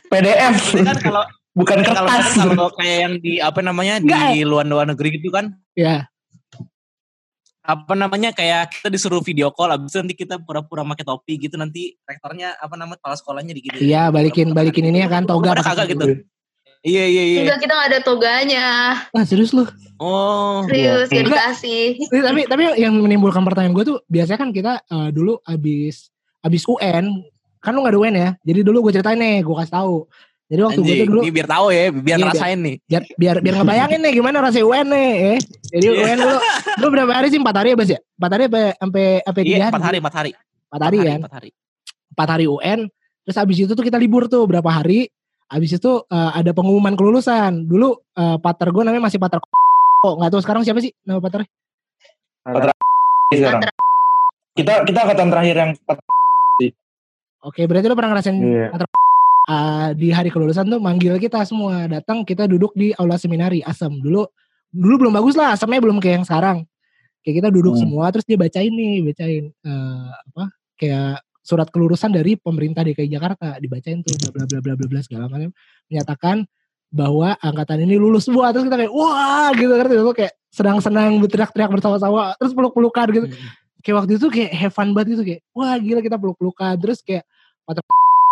PDF. 0.07 0.55
Ini 0.75 0.83
kan 0.85 0.99
kalau 0.99 1.23
Bukan 1.51 1.83
kalau 1.83 2.07
kertas. 2.07 2.31
kalau 2.39 2.67
kayak 2.79 2.97
yang 3.03 3.13
di 3.19 3.33
apa 3.39 3.59
namanya 3.59 3.99
di 3.99 4.07
luar 4.43 4.63
luar 4.63 4.87
negeri 4.87 5.19
gitu 5.19 5.31
kan 5.31 5.51
Ya, 5.71 6.07
apa 7.61 7.93
namanya 7.93 8.33
kayak 8.33 8.73
kita 8.73 8.89
disuruh 8.89 9.21
video 9.21 9.53
call 9.53 9.69
abis 9.69 9.93
itu 9.93 9.97
nanti 10.01 10.15
kita 10.17 10.41
pura-pura 10.41 10.81
pakai 10.81 11.05
topi 11.05 11.33
gitu 11.37 11.61
nanti 11.61 11.93
rektornya 12.09 12.57
apa 12.57 12.73
namanya 12.73 12.97
kepala 12.97 13.15
sekolahnya 13.21 13.53
di 13.53 13.61
gitu 13.61 13.77
iya 13.85 14.09
balikin 14.09 14.49
balikin 14.57 14.89
ini 14.89 15.05
ya 15.05 15.09
kan 15.09 15.29
toga 15.29 15.53
kagak 15.61 15.93
gitu 15.93 16.25
iya 16.81 17.05
iya 17.05 17.23
iya 17.37 17.39
Enggak, 17.45 17.61
kita 17.61 17.73
gak 17.77 17.89
ada 17.93 17.99
toganya. 18.01 18.65
Ah 19.13 19.21
serius 19.21 19.53
lu? 19.53 19.69
oh 20.01 20.65
Serius, 20.65 21.13
Enggak. 21.13 21.29
dikasih. 21.29 21.85
Tapi 22.09 22.41
tapi 22.49 22.63
yang 22.81 22.97
menimbulkan 22.97 23.45
pertanyaan 23.45 23.77
gue 23.77 23.85
tuh 23.85 23.97
biasanya 24.09 24.39
kan 24.41 24.49
kita 24.49 24.81
eh, 24.81 25.09
dulu 25.13 25.37
abis 25.45 26.09
abis 26.41 26.65
UN 26.65 27.21
kan 27.61 27.77
lu 27.77 27.85
gak 27.85 27.93
ada 27.93 28.01
UN 28.01 28.15
ya. 28.17 28.29
Jadi 28.41 28.59
dulu 28.65 28.89
gue 28.89 28.97
ceritain 28.97 29.21
nih, 29.21 29.45
gue 29.45 29.53
kasih 29.53 29.73
tahu. 29.77 30.09
Jadi 30.51 30.61
waktu 30.67 30.79
gue 30.83 30.91
anjing 30.91 30.99
tuh 30.99 31.07
dulu 31.07 31.21
ini 31.23 31.31
biar 31.31 31.47
tahu 31.47 31.65
ya 31.71 31.83
biar 31.95 32.17
Iya, 32.19 32.23
ngerasain 32.27 32.59
nih 32.59 32.75
biar 32.83 33.03
biar 33.15 33.35
biar 33.39 33.55
ngebayangin 33.63 33.99
nih 34.03 34.11
gimana 34.19 34.37
rasanya 34.43 34.65
UN 34.67 34.87
nih. 34.91 35.09
Eh. 35.31 35.39
Jadi 35.71 35.85
Iya. 35.87 36.01
UN 36.03 36.17
dulu 36.19 36.37
dulu 36.75 36.87
berapa 36.91 37.11
hari 37.15 37.27
sih? 37.31 37.39
Empat 37.39 37.55
hari 37.55 37.67
ya 37.71 37.77
Bas 37.79 37.89
ya? 37.89 37.99
Empat 38.03 38.31
hari 38.35 38.43
apa 38.51 38.61
sampai 38.75 39.05
sampai 39.23 39.41
tiga 39.47 39.55
iya 39.55 39.63
hari? 39.63 39.71
empat 39.71 39.83
hari 39.87 39.97
empat 40.03 40.13
hari 40.19 40.31
Empat 40.67 40.81
hari 40.83 40.97
kan? 40.99 41.19
empat 41.23 41.33
hari 41.39 41.49
Empat 42.11 42.27
hari 42.27 42.45
UN. 42.51 42.79
Terus 43.23 43.37
abis 43.39 43.57
itu 43.63 43.71
tuh 43.71 43.85
kita 43.87 43.95
libur 43.95 44.27
tuh 44.27 44.43
berapa 44.43 44.67
hari. 44.67 45.07
Abis 45.47 45.71
itu 45.79 45.91
eh, 46.03 46.31
ada 46.35 46.51
pengumuman 46.51 46.99
kelulusan. 46.99 47.63
Dulu 47.71 47.95
eh, 48.19 48.37
pater 48.43 48.67
gue 48.75 48.83
namanya 48.83 49.07
masih 49.07 49.23
pater 49.23 49.39
kok 50.01 50.13
nggak 50.19 50.31
tahu 50.35 50.41
sekarang 50.43 50.61
siapa 50.67 50.83
sih 50.83 50.91
nama 51.07 51.23
paternya? 51.23 51.47
Sekarang. 53.31 53.63
Kita 54.51 54.83
kita 54.83 54.99
angkatan 55.07 55.27
terakhir 55.31 55.55
yang 55.55 55.71
Oke, 57.41 57.65
berarti 57.65 57.89
lu 57.89 57.97
pernah 57.97 58.13
ngerasain 58.13 58.37
Iya. 58.37 58.67
Uh, 59.51 59.89
di 59.91 60.07
hari 60.15 60.31
kelulusan 60.31 60.71
tuh 60.71 60.79
manggil 60.79 61.19
kita 61.19 61.43
semua. 61.43 61.91
Datang 61.91 62.23
kita 62.23 62.47
duduk 62.47 62.71
di 62.73 62.95
aula 62.95 63.19
seminari 63.19 63.59
asam 63.61 63.99
dulu 63.99 64.23
dulu 64.71 64.95
belum 65.07 65.13
bagus 65.19 65.35
lah 65.35 65.59
asamnya 65.59 65.83
belum 65.83 65.99
kayak 65.99 66.23
yang 66.23 66.27
sekarang. 66.27 66.57
Kayak 67.21 67.35
kita 67.43 67.49
duduk 67.51 67.75
Hmm. 67.75 67.81
semua 67.85 68.09
terus 68.09 68.25
dia 68.25 68.39
bacain 68.39 68.71
nih 68.71 69.03
bacain 69.05 69.43
eh, 69.51 70.07
apa 70.15 70.43
kayak 70.79 71.21
surat 71.41 71.67
kelulusan 71.73 72.13
dari 72.13 72.39
pemerintah 72.39 72.81
DKI 72.87 73.11
Jakarta. 73.11 73.59
Dibacain 73.59 73.99
tuh 74.01 74.15
bla 74.15 74.29
bla 74.31 74.43
bla 74.47 74.59
bla 74.63 74.73
bla 74.79 74.87
bla 74.87 74.99
segala 75.03 75.27
macam. 75.27 75.51
Menyatakan 75.91 76.47
bahwa 76.91 77.35
angkatan 77.39 77.83
ini 77.83 77.99
lulus 77.99 78.25
semua. 78.31 78.49
Terus 78.55 78.71
kita 78.71 78.77
kayak 78.79 78.93
wah 78.93 79.51
gitu 79.53 79.73
kan 79.75 79.85
itu 79.91 80.13
kayak 80.15 80.33
senang-senang 80.51 81.15
berteriak-teriak 81.23 81.69
bersama-sama 81.71 82.35
terus 82.39 82.51
peluk-pelukan 82.55 83.07
gitu. 83.11 83.27
Kayak 83.81 83.95
waktu 84.05 84.11
itu 84.21 84.27
kayak 84.29 84.51
have 84.53 84.73
fun 84.73 84.93
banget 84.93 85.17
gitu 85.17 85.23
kayak 85.25 85.41
wah 85.53 85.75
gila 85.77 85.99
kita 86.01 86.17
peluk-pelukan. 86.17 86.73
Terus 86.79 86.99
kayak 87.05 87.23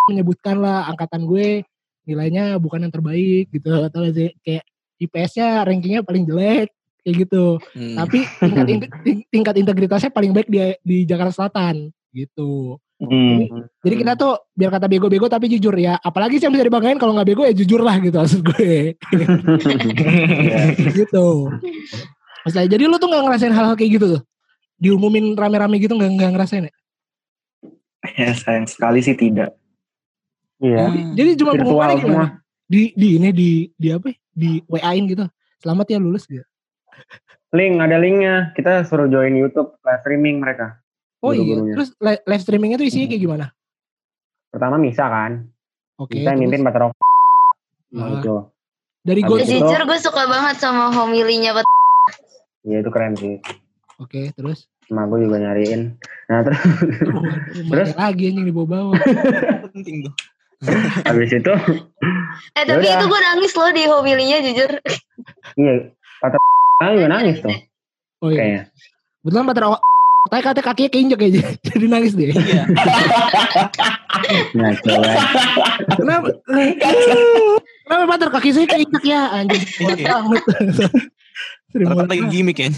menyebutkan 0.10 0.58
lah 0.58 0.90
angkatan 0.90 1.30
gue 1.30 1.62
nilainya 2.10 2.58
bukan 2.58 2.90
yang 2.90 2.94
terbaik 2.94 3.54
gitu. 3.54 3.70
Atau 3.70 4.10
sih 4.10 4.34
kayak 4.42 4.66
IPS-nya 5.00 5.64
rankingnya 5.64 6.02
paling 6.02 6.26
jelek 6.26 6.74
kayak 7.00 7.16
gitu. 7.24 7.56
Hmm. 7.78 7.96
tapi 7.96 8.28
tingkat 8.44 8.68
in- 8.68 8.84
ting- 9.06 9.26
tingkat 9.32 9.56
integritasnya 9.56 10.12
paling 10.12 10.36
baik 10.36 10.50
di 10.52 10.60
di 10.84 10.98
Jakarta 11.08 11.32
Selatan 11.32 11.94
gitu. 12.12 12.82
Hmm. 13.00 13.48
jadi 13.80 13.96
kita 13.96 14.20
tuh 14.20 14.52
biar 14.52 14.76
kata 14.76 14.92
bego-bego 14.92 15.32
tapi 15.32 15.48
jujur 15.48 15.72
ya. 15.80 15.96
Apalagi 16.04 16.36
sih 16.36 16.50
yang 16.50 16.52
bisa 16.52 16.68
dibanggain 16.68 17.00
kalau 17.00 17.16
nggak 17.16 17.32
bego 17.32 17.48
ya 17.48 17.56
jujur 17.56 17.80
lah 17.80 17.96
gitu 18.04 18.20
maksud 18.20 18.44
gue. 18.44 19.00
Gitu. 21.00 21.28
Maksudnya, 22.44 22.68
jadi 22.72 22.84
lu 22.88 22.96
tuh 23.00 23.08
nggak 23.12 23.24
ngerasain 23.24 23.56
hal-hal 23.56 23.76
kayak 23.80 23.92
gitu 24.00 24.06
tuh? 24.20 24.22
Diumumin 24.80 25.36
rame-rame 25.36 25.80
gitu 25.80 25.96
nggak 25.96 26.12
nggak 26.16 26.32
ngerasain 26.36 26.68
ya? 26.68 26.74
Ya 28.16 28.32
sayang 28.32 28.68
sekali 28.68 29.04
sih 29.04 29.16
tidak. 29.16 29.59
Iya. 30.60 30.78
Hmm. 30.86 31.16
jadi 31.16 31.30
cuma 31.36 31.52
pengumumannya 31.54 31.96
semua. 31.96 32.04
gimana 32.04 32.28
di 32.66 32.82
di 32.94 33.08
ini 33.16 33.30
di 33.32 33.50
di 33.74 33.88
apa 33.90 34.08
ya? 34.08 34.16
di 34.32 34.50
WA-in 34.66 35.04
gitu 35.08 35.26
selamat 35.58 35.86
ya 35.88 35.98
lulus 35.98 36.24
gitu 36.26 36.44
Link 37.50 37.82
ada 37.82 37.98
linknya. 37.98 38.54
Kita 38.54 38.84
suruh 38.84 39.08
join 39.08 39.34
YouTube 39.34 39.74
live 39.82 40.00
streaming 40.00 40.38
mereka. 40.38 40.78
oh 41.20 41.32
iya 41.32 41.42
Guru-gurunya. 41.58 41.74
terus 41.74 41.90
li- 41.98 42.24
live 42.24 42.44
streamingnya 42.44 42.78
tuh 42.78 42.86
isinya 42.86 43.08
kayak 43.08 43.22
gimana 43.22 43.46
Pertama 44.50 44.76
Misa 44.76 45.06
kan. 45.06 45.50
oke 45.96 46.12
Misa 46.12 46.30
yang 46.30 46.38
terus 46.38 46.44
mimpin 46.46 46.62
Pater 46.62 46.82
Ah. 46.86 46.94
itu. 48.14 48.36
dari 49.02 49.22
itu- 49.24 49.42
Jujur 49.50 49.82
gue 49.82 49.98
suka 49.98 50.22
banget 50.26 50.56
sama 50.58 50.92
homilinya 50.92 51.52
Pak. 51.54 51.66
Iya 52.62 52.78
itu 52.80 52.90
keren 52.90 53.16
sih. 53.16 53.42
oke 53.98 54.30
terus 54.32 54.68
Sama 54.84 55.06
gue 55.06 55.24
juga 55.24 55.38
nyariin. 55.40 55.98
Nah 56.28 56.40
terus 56.44 56.62
terus 57.72 57.90
lagi 57.96 58.24
anjing 58.28 58.46
dibawa-bawa 58.46 58.94
penting 59.74 60.04
tuh 60.04 60.14
habis 61.08 61.32
itu 61.32 61.54
Eh 62.54 62.64
tapi 62.64 62.84
Yaudah. 62.84 63.00
itu 63.00 63.06
gue 63.08 63.20
nangis 63.22 63.52
loh 63.54 63.72
di 63.72 63.84
homilinya 63.86 64.38
jujur. 64.44 64.72
iya 65.56 65.74
Pater 66.20 66.40
juga 66.94 67.08
nangis 67.16 67.38
tuh. 67.40 67.56
Oh 68.20 68.30
iya. 68.30 68.38
Kayaknya. 68.38 68.62
betulan 69.20 69.46
awak 69.66 69.82
tapi 70.30 70.42
katanya 70.44 70.66
kakinya 70.66 70.90
keinjek 70.92 71.22
aja 71.22 71.42
jadi 71.64 71.86
nangis 71.88 72.14
deh 72.14 72.30
iya. 72.30 72.64
Nah 74.52 74.72
kenapa? 74.78 76.28
Kenapa 77.90 78.04
pater? 78.06 78.28
Kaki 78.30 78.50
saya 78.52 78.68
keinjek 78.68 79.04
ya? 79.04 79.22
Anjing 79.34 79.64
Iya. 79.80 80.06
banget. 80.14 80.44
Ternyata 81.72 82.04
lagi 82.06 82.24
gimmick 82.30 82.60
ya. 82.60 82.70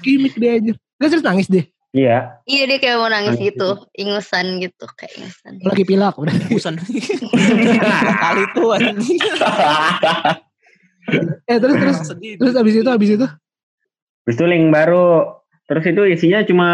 Gimmick 0.00 0.34
deh 0.34 0.50
anjir 0.54 0.74
Gak 0.96 1.08
serius 1.10 1.26
nangis 1.26 1.46
deh 1.46 1.66
Iya. 1.92 2.40
Iya 2.48 2.62
dia 2.72 2.78
kayak 2.80 2.96
mau 3.04 3.12
nangis 3.12 3.36
Nangis 3.36 3.52
gitu, 3.52 3.68
ingusan 4.00 4.46
gitu 4.64 4.84
kayak 4.96 5.12
ingusan. 5.20 5.60
lagi 5.60 5.84
pilak 5.84 6.16
udah 6.16 6.32
Dua 8.56 8.80
kali 8.80 8.88
anjing 8.88 9.20
eh 11.50 11.58
terus 11.58 11.76
terus 11.76 11.96
sedih 12.06 12.38
terus 12.38 12.54
abis 12.56 12.74
itu 12.80 12.88
abis 12.88 13.10
itu 13.20 13.26
Habis 14.22 14.36
itu 14.38 14.44
link 14.46 14.70
baru. 14.72 15.36
Terus 15.66 15.84
itu 15.84 16.02
isinya 16.08 16.40
cuma 16.46 16.68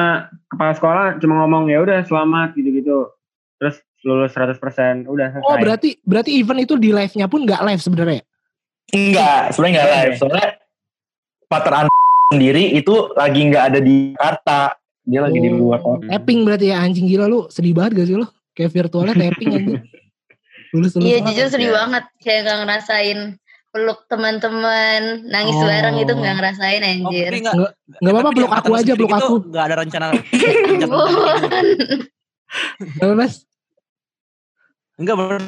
kepala 0.53 0.73
sekolah 0.77 1.07
cuma 1.19 1.43
ngomong 1.45 1.67
ya 1.73 1.81
udah 1.83 2.05
selamat 2.05 2.55
gitu-gitu. 2.55 3.09
Terus 3.59 3.81
lulus 4.07 4.37
100%. 4.37 5.09
Udah 5.09 5.35
selesai. 5.35 5.49
oh 5.49 5.57
berarti 5.59 5.99
berarti 6.07 6.31
event 6.39 6.63
itu 6.63 6.79
di 6.79 6.95
live 6.95 7.15
nya 7.19 7.27
pun 7.27 7.43
nggak 7.43 7.65
live 7.67 7.83
sebenarnya 7.83 8.23
Enggak, 8.89 9.53
sebenarnya 9.53 9.73
enggak 9.75 9.91
live. 9.91 10.15
Soalnya 10.17 10.49
An 11.49 11.89
sendiri 12.29 12.77
itu 12.77 12.95
lagi 13.17 13.41
nggak 13.49 13.65
ada 13.73 13.81
di 13.81 14.13
Jakarta. 14.13 14.78
Dia 15.09 15.21
lagi 15.21 15.39
di 15.39 15.49
luar 15.49 15.81
Oh, 15.81 15.97
kota. 15.97 16.05
tapping 16.07 16.45
berarti 16.45 16.69
ya 16.69 16.77
anjing 16.79 17.07
gila 17.07 17.25
lu 17.25 17.49
sedih 17.49 17.73
banget 17.73 17.93
gak 17.97 18.07
sih 18.07 18.17
lu 18.17 18.27
kayak 18.53 18.71
virtualnya 18.71 19.15
tapping 19.15 19.51
anjing 19.51 19.81
lulus 20.73 20.93
lulus 20.93 21.03
Iya 21.03 21.17
banget. 21.19 21.29
jujur 21.31 21.47
sedih 21.49 21.71
ya. 21.71 21.77
banget 21.77 22.05
kayak 22.19 22.41
gak 22.43 22.59
ngerasain 22.61 23.19
peluk 23.69 24.01
teman-teman 24.07 25.01
nangis 25.27 25.53
Oh. 25.55 25.65
bareng 25.65 25.95
gitu 25.97 26.13
nggak 26.15 26.35
ngerasain 26.37 26.81
Oh, 26.81 26.89
anjir. 27.09 27.31
nggak 27.35 27.55
nggak 27.99 28.13
apa-apa 28.13 28.31
peluk 28.33 28.53
aku 28.55 28.71
aja 28.75 28.93
peluk 28.93 29.09
gitu 29.09 29.17
aku 29.19 29.35
nggak 29.47 29.65
ada 29.65 29.77
rencana 29.79 30.07
Bukan. 30.79 31.65
Apa, 32.99 33.15
mas 33.15 33.45
Enggak 34.95 35.15
ber 35.15 35.41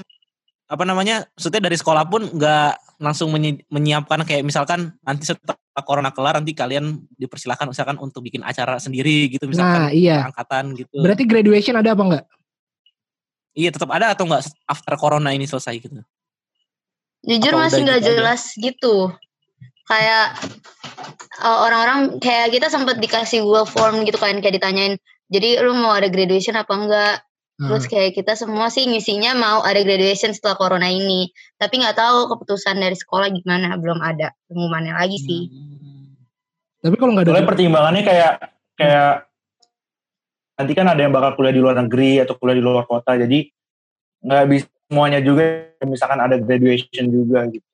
apa 0.65 0.85
namanya? 0.85 1.27
Maksudnya 1.33 1.61
dari 1.61 1.75
sekolah 1.75 2.07
pun 2.07 2.23
enggak 2.25 2.79
langsung 2.97 3.29
menyi- 3.29 3.61
menyiapkan 3.67 4.23
kayak 4.23 4.41
misalkan 4.41 4.95
nanti 5.03 5.27
setelah 5.27 5.59
corona 5.87 6.11
kelar 6.11 6.43
nanti 6.43 6.53
kalian 6.53 6.99
dipersilakan 7.15 7.71
misalkan 7.71 7.97
untuk 8.03 8.21
bikin 8.27 8.43
acara 8.43 8.77
sendiri 8.83 9.31
gitu 9.31 9.47
nah 9.47 9.51
misalkan 9.51 9.83
iya 9.95 10.27
angkatan 10.27 10.65
gitu. 10.75 10.97
berarti 10.99 11.25
graduation 11.25 11.79
ada 11.79 11.95
apa 11.95 12.03
enggak 12.05 12.25
Iya 13.51 13.75
tetap 13.75 13.91
ada 13.91 14.15
atau 14.15 14.31
enggak 14.31 14.47
after 14.63 14.95
corona 14.95 15.35
ini 15.35 15.43
selesai 15.43 15.75
gitu. 15.83 15.99
Jujur 17.27 17.53
Apa 17.53 17.67
masih 17.67 17.83
nggak 17.83 17.99
gitu 18.01 18.07
aja? 18.07 18.17
jelas 18.23 18.43
gitu. 18.57 18.95
kayak 19.91 20.39
uh, 21.43 21.67
orang-orang 21.67 22.23
kayak 22.23 22.55
kita 22.55 22.71
sempat 22.71 23.03
dikasih 23.03 23.43
Google 23.43 23.67
Form 23.67 24.07
gitu 24.07 24.23
kan 24.23 24.39
kayak 24.39 24.63
ditanyain 24.63 24.95
jadi 25.27 25.67
lu 25.67 25.75
mau 25.75 25.99
ada 25.99 26.07
graduation 26.07 26.55
apa 26.55 26.71
enggak 26.71 27.15
terus 27.61 27.85
Hmm. 27.85 27.93
kayak 27.93 28.17
kita 28.17 28.33
semua 28.41 28.73
sih 28.73 28.89
ngisinya 28.89 29.37
mau 29.37 29.61
ada 29.61 29.85
graduation 29.85 30.33
setelah 30.33 30.57
corona 30.57 30.89
ini 30.89 31.29
tapi 31.61 31.77
nggak 31.85 31.93
tahu 31.93 32.33
keputusan 32.33 32.81
dari 32.81 32.97
sekolah 32.97 33.29
gimana 33.29 33.77
belum 33.77 34.01
ada 34.01 34.33
pengumumannya 34.49 34.97
lagi 34.97 35.21
sih 35.21 35.43
Tapi 36.81 36.97
kalau 36.97 37.13
nggak 37.13 37.29
ada 37.29 37.33
Soalnya 37.37 37.51
pertimbangannya 37.53 38.03
kayak 38.09 38.33
kayak 38.81 39.29
nanti 40.57 40.73
kan 40.77 40.89
ada 40.89 41.01
yang 41.01 41.13
bakal 41.13 41.37
kuliah 41.37 41.53
di 41.57 41.61
luar 41.61 41.77
negeri 41.77 42.21
atau 42.21 42.37
kuliah 42.37 42.57
di 42.57 42.65
luar 42.65 42.85
kota, 42.85 43.17
jadi 43.17 43.49
nggak 44.25 44.45
bisa 44.49 44.69
semuanya 44.89 45.21
juga. 45.25 45.73
Misalkan 45.85 46.21
ada 46.21 46.37
graduation 46.37 47.09
juga 47.09 47.49
gitu. 47.49 47.65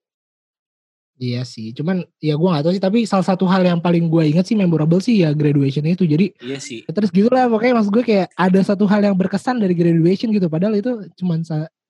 Iya 1.16 1.49
sih, 1.49 1.73
cuman 1.73 2.04
ya 2.20 2.37
gue 2.37 2.44
gak 2.44 2.64
tahu 2.68 2.73
sih. 2.76 2.85
Tapi 2.85 2.99
salah 3.08 3.25
satu 3.25 3.49
hal 3.49 3.64
yang 3.64 3.80
paling 3.80 4.12
gue 4.12 4.37
ingat 4.37 4.52
sih 4.52 4.56
memorable 4.56 5.00
sih 5.00 5.25
ya 5.25 5.32
graduation 5.32 5.88
itu. 5.88 6.04
Jadi 6.04 6.37
Iya 6.44 6.61
sih. 6.61 6.85
terus 6.85 7.08
gitu 7.08 7.32
lah 7.32 7.49
pokoknya 7.49 7.80
maksud 7.80 7.92
gue 7.92 8.04
kayak 8.04 8.28
ada 8.37 8.61
satu 8.61 8.85
hal 8.85 9.00
yang 9.00 9.16
berkesan 9.16 9.56
dari 9.56 9.73
graduation 9.73 10.28
gitu. 10.28 10.52
Padahal 10.52 10.76
itu 10.76 11.08
cuman 11.16 11.40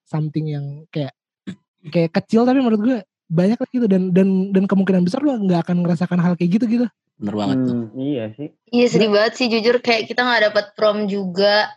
something 0.06 0.46
yang 0.54 0.86
kayak 0.94 1.10
kayak 1.90 2.14
kecil 2.14 2.46
tapi 2.46 2.62
menurut 2.62 2.82
gue 2.82 2.98
banyak 3.26 3.58
lah 3.58 3.68
gitu 3.74 3.86
dan 3.90 4.14
dan 4.14 4.54
dan 4.54 4.64
kemungkinan 4.70 5.02
besar 5.02 5.18
lu 5.18 5.34
nggak 5.34 5.66
akan 5.66 5.82
ngerasakan 5.82 6.22
hal 6.22 6.38
kayak 6.38 6.62
gitu 6.62 6.64
gitu. 6.70 6.86
Bener 7.18 7.34
banget 7.34 7.58
tuh. 7.66 7.74
Hmm, 7.74 7.88
iya 7.98 8.24
sih. 8.38 8.48
iya 8.70 8.86
sedih 8.86 9.10
banget 9.10 9.32
sih 9.34 9.46
jujur 9.50 9.82
kayak 9.82 10.06
kita 10.06 10.22
nggak 10.22 10.42
dapat 10.52 10.64
prom 10.78 11.10
juga 11.10 11.74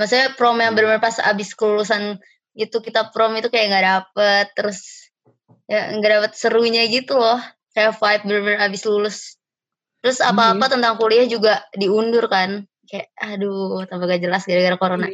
maksudnya 0.00 0.32
prom 0.32 0.56
yang 0.56 0.72
benar-benar 0.72 1.02
pas 1.02 1.20
abis 1.20 1.52
kelulusan 1.52 2.18
itu 2.54 2.76
kita 2.80 3.10
prom 3.10 3.34
itu 3.36 3.50
kayak 3.50 3.66
nggak 3.68 3.86
dapet 3.86 4.46
terus 4.54 5.03
ya 5.68 5.92
nggak 5.96 6.10
dapet 6.20 6.32
serunya 6.36 6.84
gitu 6.88 7.16
loh. 7.16 7.40
Kayak 7.74 7.98
vibe 7.98 8.22
bener-bener 8.28 8.60
abis 8.70 8.82
lulus. 8.86 9.18
Terus 10.04 10.20
apa-apa 10.20 10.68
tentang 10.68 11.00
kuliah 11.00 11.26
juga 11.26 11.64
diundur 11.74 12.28
kan. 12.28 12.68
Kayak 12.84 13.08
aduh 13.16 13.82
tambah 13.88 14.04
gak 14.04 14.20
jelas 14.20 14.44
gara-gara 14.44 14.76
corona. 14.76 15.08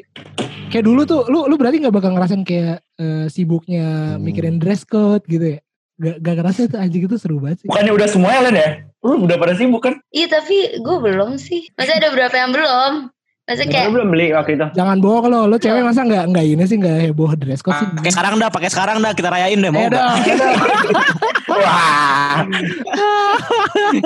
Kayak 0.69 0.85
dulu 0.85 1.07
tuh 1.07 1.23
lu 1.31 1.47
lu 1.47 1.55
berarti 1.55 1.79
nggak 1.79 1.95
bakal 1.95 2.11
ngerasain 2.13 2.43
kayak 2.43 2.83
eh, 2.99 3.27
sibuknya 3.31 4.19
mikirin 4.19 4.59
dress 4.59 4.83
code 4.83 5.23
gitu 5.31 5.57
ya. 5.57 5.61
Gak, 6.01 6.17
gak 6.25 6.35
ngerasa 6.41 6.61
itu 6.67 6.77
anjing 6.81 7.05
itu 7.07 7.17
seru 7.17 7.39
banget 7.39 7.65
sih. 7.65 7.67
Bukannya 7.71 7.93
udah 7.93 8.09
semuanya 8.09 8.41
Len 8.49 8.57
ya? 8.57 8.71
Lu 9.01 9.15
udah 9.25 9.37
pada 9.41 9.55
sibuk 9.57 9.81
kan? 9.85 9.95
iya 10.13 10.27
tapi 10.29 10.81
gue 10.81 10.97
belum 11.01 11.41
sih. 11.41 11.71
Maksudnya 11.79 11.99
ada 12.05 12.09
beberapa 12.13 12.37
yang 12.37 12.51
belum 12.53 12.93
maksudnya 13.51 13.75
kayak 13.75 13.91
belum 13.91 14.09
beli 14.15 14.27
waktu 14.31 14.51
itu. 14.55 14.67
Jangan 14.79 14.97
bohong 15.03 15.27
lo, 15.27 15.41
lo 15.51 15.57
cewek 15.59 15.83
masa 15.83 16.07
nggak 16.07 16.25
nggak 16.31 16.45
ini 16.47 16.65
sih 16.71 16.77
nggak 16.79 16.97
heboh 17.11 17.35
dress 17.35 17.67
code 17.67 17.83
sih. 17.83 17.87
Pakai 17.99 18.13
sekarang 18.15 18.33
dah, 18.39 18.51
pakai 18.55 18.71
sekarang 18.71 18.97
dah 19.03 19.11
kita 19.11 19.29
rayain 19.29 19.59
deh 19.59 19.71
mau 19.75 19.83
Ayo 19.83 19.89
nggak? 19.91 19.99
dong, 19.99 20.15
ayo 20.15 20.35
dong. 20.39 20.55
Wah, 21.61 22.47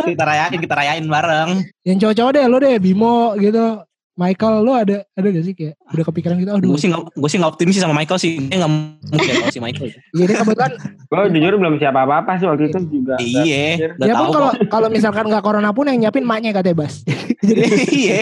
kita 0.01 0.23
rayain, 0.25 0.57
kita 0.57 0.75
rayain 0.75 1.05
bareng. 1.05 1.51
Yang 1.85 1.97
cowok-cowok 2.01 2.33
deh, 2.33 2.45
lo 2.49 2.57
deh, 2.57 2.77
Bimo 2.81 3.37
gitu. 3.37 3.85
Michael, 4.15 4.63
lo 4.63 4.79
ada 4.79 5.03
ada 5.19 5.27
gak 5.27 5.43
sih 5.43 5.55
kayak 5.59 5.75
udah 5.91 6.05
kepikiran 6.07 6.39
gitu? 6.39 6.51
Aduh, 6.55 6.71
Gue 6.71 6.79
sih 6.79 6.87
nggak, 6.87 7.19
gue 7.19 7.29
sih 7.35 7.39
nggak 7.43 7.51
optimis 7.51 7.75
sih 7.75 7.83
sama 7.83 7.99
Michael 7.99 8.19
sih. 8.23 8.39
Dia 8.47 8.63
nggak 8.63 8.73
mungkin 9.11 9.31
kalau 9.35 9.51
si 9.51 9.59
Michael. 9.59 9.91
jadi 10.15 10.33
kebetulan 10.39 10.73
Gue 11.11 11.21
jujur 11.35 11.53
belum 11.59 11.75
siapa 11.83 11.99
apa-apa 12.07 12.33
sih 12.39 12.47
waktu 12.47 12.63
itu 12.71 12.79
juga. 12.95 13.15
Iya, 13.19 13.91
ya 13.99 14.15
tahu 14.15 14.31
pun 14.31 14.35
kalau 14.39 14.51
kok. 14.55 14.71
kalau 14.71 14.89
misalkan 14.89 15.25
nggak 15.27 15.43
corona 15.43 15.71
pun 15.75 15.91
yang 15.91 15.99
nyiapin 15.99 16.23
maknya 16.23 16.55
katanya 16.55 16.87
Bas. 16.87 17.03
jadi 17.43 17.63
Iya. 18.07 18.19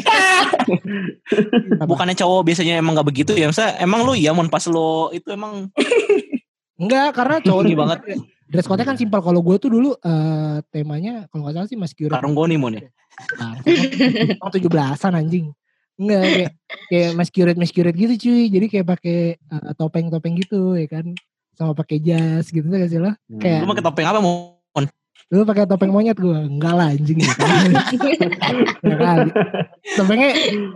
Bukannya 1.85 2.17
cowok 2.17 2.41
biasanya 2.49 2.81
emang 2.81 2.97
nggak 2.97 3.09
begitu 3.13 3.37
ya? 3.37 3.53
Masa 3.53 3.77
emang 3.77 4.09
lu 4.09 4.17
ya, 4.17 4.33
mon 4.33 4.49
pas 4.49 4.65
lo 4.73 5.13
itu 5.13 5.29
emang 5.29 5.69
enggak 6.81 7.13
karena 7.13 7.37
cowok 7.45 7.63
Tinggi 7.69 7.77
banget. 7.77 7.99
Dress 8.49 8.69
code 8.69 8.85
kan 8.85 8.97
simpel. 8.97 9.21
Kalau 9.21 9.41
gue 9.45 9.57
tuh 9.61 9.69
dulu 9.73 9.93
eh, 9.97 10.57
temanya 10.73 11.29
kalau 11.29 11.45
nggak 11.45 11.55
salah 11.61 11.69
sih 11.69 11.77
masculine. 11.77 12.13
karung 12.13 12.33
goni 12.33 12.57
mon 12.57 12.77
ya. 12.77 12.85
Nah, 13.37 13.61
tujuh 14.57 14.73
belasan 14.73 15.13
anjing. 15.17 15.53
Enggak 16.03 16.23
kayak 16.27 16.51
kayak 16.91 17.11
masquerade 17.15 17.61
masquerade 17.63 17.99
gitu 17.99 18.15
cuy. 18.27 18.43
Jadi 18.51 18.67
kayak 18.67 18.87
pakai 18.99 19.19
eh, 19.39 19.73
topeng-topeng 19.79 20.35
gitu 20.43 20.75
ya 20.75 20.91
kan. 20.91 21.07
Sama 21.55 21.79
pakai 21.79 22.03
jas 22.03 22.51
gitu 22.51 22.67
tuh 22.67 22.79
gak 22.81 22.91
sih 22.91 22.99
lo? 22.99 23.15
Hmm. 23.15 23.39
Kayak 23.39 23.63
Lu 23.63 23.71
pakai 23.71 23.85
topeng 23.87 24.07
apa 24.11 24.19
mon? 24.19 24.63
Lu 25.33 25.49
pakai 25.49 25.65
topeng 25.65 25.89
monyet 25.89 26.21
gue 26.21 26.37
Enggak 26.45 26.75
lah 26.77 26.93
anjing. 26.93 27.17
Ya 28.85 28.97
kali. 29.01 29.31
Topengnya 29.97 30.31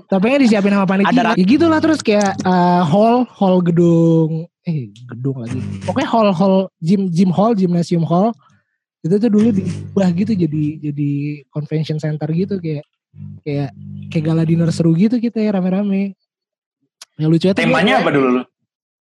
Topengnya 0.08 0.38
disiapin 0.40 0.72
sama 0.72 0.88
panitia 0.88 1.36
Ya 1.36 1.44
gitu 1.44 1.68
lah 1.68 1.80
terus 1.84 2.00
kayak 2.00 2.40
eh, 2.40 2.82
Hall 2.88 3.28
Hall 3.28 3.60
gedung 3.60 4.48
Eh 4.64 4.88
gedung 5.12 5.44
lagi 5.44 5.60
Pokoknya 5.84 6.08
hall 6.08 6.30
hall 6.32 6.56
Gym 6.80 7.12
gym 7.12 7.28
hall 7.36 7.52
Gymnasium 7.52 8.08
hall 8.08 8.32
Itu 9.04 9.20
tuh 9.20 9.28
dulu 9.28 9.52
diubah 9.52 10.08
gitu 10.16 10.32
Jadi 10.32 10.80
jadi 10.80 11.10
Convention 11.52 12.00
center 12.00 12.32
gitu 12.32 12.56
Kayak 12.56 12.88
Kayak 13.44 13.70
Kayak 14.10 14.24
gala 14.32 14.42
dinner 14.46 14.70
seru 14.70 14.94
gitu 14.94 15.18
kita 15.18 15.42
ya 15.42 15.50
rame-rame. 15.54 16.14
Yang 17.18 17.28
lucu 17.32 17.46
tuh 17.50 17.58
temanya 17.58 18.04
apa 18.04 18.10
dulu 18.12 18.40
lu? 18.40 18.42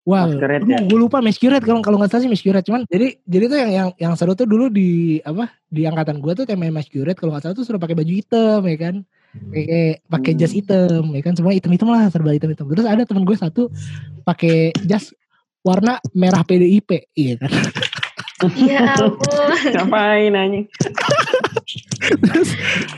Wah, 0.03 0.27
ya? 0.27 0.83
gue 0.83 0.99
lupa 0.99 1.23
masquerade 1.23 1.63
kalau 1.63 1.79
kalau 1.79 1.95
nggak 1.95 2.11
salah 2.11 2.27
sih 2.27 2.31
masquerade 2.31 2.67
cuman 2.67 2.83
jadi 2.91 3.15
jadi 3.23 3.45
tuh 3.47 3.55
yang 3.55 3.71
yang 3.71 3.89
yang 3.95 4.13
seru 4.19 4.35
tuh 4.35 4.43
dulu 4.43 4.67
di 4.67 5.23
apa 5.23 5.47
di 5.71 5.87
angkatan 5.87 6.19
gue 6.19 6.43
tuh 6.43 6.43
temanya 6.43 6.83
masquerade 6.83 7.15
kalau 7.15 7.31
nggak 7.31 7.47
salah 7.47 7.55
tuh 7.55 7.63
suruh 7.63 7.79
pakai 7.79 7.95
baju 7.95 8.11
hitam 8.11 8.61
ya 8.67 8.77
kan? 8.79 8.95
Kayak 9.53 9.65
kayak 9.71 9.95
pakai 10.11 10.31
jas 10.35 10.51
hitam 10.51 11.03
ya 11.15 11.21
kan? 11.23 11.33
Semua 11.39 11.55
hitam 11.55 11.71
hitam 11.71 11.87
lah 11.87 12.11
serba 12.11 12.35
hitam 12.35 12.51
hitam 12.51 12.67
terus 12.67 12.83
ada 12.83 13.03
temen 13.07 13.23
gue 13.23 13.37
satu 13.39 13.71
pakai 14.27 14.75
jas 14.83 15.15
warna 15.63 16.03
merah 16.11 16.43
PDIP 16.43 17.07
iya 17.15 17.39
kan? 17.39 17.51
Ya 18.59 18.91
ampun. 18.99 19.55
Ngapain 19.71 20.35
anjing? 20.35 20.65
Terus 22.03 22.49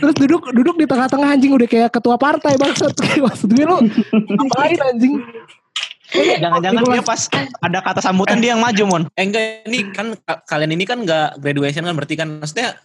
terus 0.01 0.15
duduk 0.17 0.49
duduk 0.51 0.75
di 0.81 0.85
tengah-tengah 0.89 1.37
anjing 1.37 1.53
udah 1.53 1.67
kayak 1.69 1.89
ketua 1.93 2.17
partai 2.17 2.57
bangsat. 2.57 2.93
Maksud 3.25 3.49
gue 3.53 3.65
lu 3.65 3.77
ngapain 4.11 4.79
anjing? 4.93 5.21
Jangan-jangan 6.15 6.81
Di 6.85 6.91
dia 6.95 7.03
pas 7.03 7.21
ada 7.59 7.79
kata 7.81 7.99
sambutan 7.99 8.39
dia 8.39 8.55
yang 8.55 8.61
maju 8.61 8.83
mon. 8.87 9.03
Eh 9.17 9.25
enggak 9.25 9.67
ini 9.67 9.79
kan 9.91 10.15
ka- 10.23 10.41
kalian 10.47 10.71
ini 10.77 10.83
kan 10.87 11.03
enggak 11.03 11.35
graduation 11.41 11.83
kan 11.83 11.93
berarti 11.97 12.15
kan 12.15 12.27
maksudnya 12.39 12.77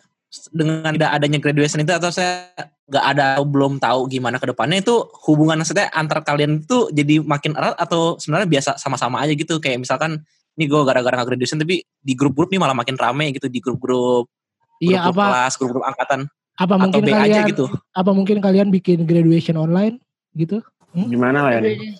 dengan 0.54 0.94
tidak 0.94 1.10
adanya 1.10 1.38
graduation 1.42 1.82
itu 1.82 1.90
atau 1.90 2.10
saya 2.14 2.54
nggak 2.86 3.04
ada 3.14 3.24
atau 3.38 3.46
belum 3.46 3.82
tahu 3.82 4.06
gimana 4.10 4.38
ke 4.38 4.46
depannya 4.50 4.82
itu 4.82 4.94
hubungan 5.26 5.58
maksudnya 5.62 5.90
antar 5.90 6.22
kalian 6.22 6.62
itu 6.62 6.90
jadi 6.90 7.22
makin 7.22 7.54
erat 7.54 7.78
atau 7.78 8.18
sebenarnya 8.18 8.48
biasa 8.50 8.70
sama-sama 8.80 9.22
aja 9.22 9.34
gitu? 9.34 9.62
Kayak 9.62 9.86
misalkan 9.86 10.22
ini 10.58 10.64
gue 10.66 10.80
gara-gara 10.82 11.14
nggak 11.20 11.28
graduation 11.34 11.60
tapi 11.60 11.84
di 11.84 12.12
grup-grup 12.16 12.50
nih 12.50 12.58
malah 12.58 12.74
makin 12.74 12.98
rame 12.98 13.30
gitu 13.36 13.46
di 13.46 13.62
grup-grup 13.62 14.26
iya 14.80 15.04
apa 15.04 15.24
kelas 15.28 15.54
grup-grup 15.54 15.84
angkatan 15.84 16.20
apa 16.56 16.64
atau 16.66 16.76
mungkin 16.78 17.02
B 17.02 17.08
aja 17.08 17.20
kalian 17.22 17.44
gitu 17.46 17.64
apa 17.92 18.10
mungkin 18.10 18.36
kalian 18.38 18.68
bikin 18.68 19.04
graduation 19.04 19.56
online 19.56 20.00
gitu 20.34 20.60
Gimana 20.90 21.40
lah 21.40 21.52
ya? 21.54 21.60
nih? 21.62 21.94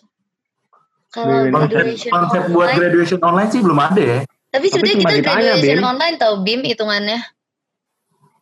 kalau 1.09 1.47
Konsep- 1.47 2.51
buat 2.51 2.69
graduation 2.73 3.21
online 3.21 3.49
sih 3.49 3.61
belum 3.61 3.79
ada 3.79 4.01
ya. 4.01 4.19
tapi 4.51 4.67
sebenarnya 4.67 4.99
kita 4.99 5.15
ditanya, 5.17 5.39
graduation 5.55 5.79
Bim. 5.79 5.87
online 5.87 6.15
tau 6.17 6.35
Bim 6.41 6.61
hitungannya 6.63 7.19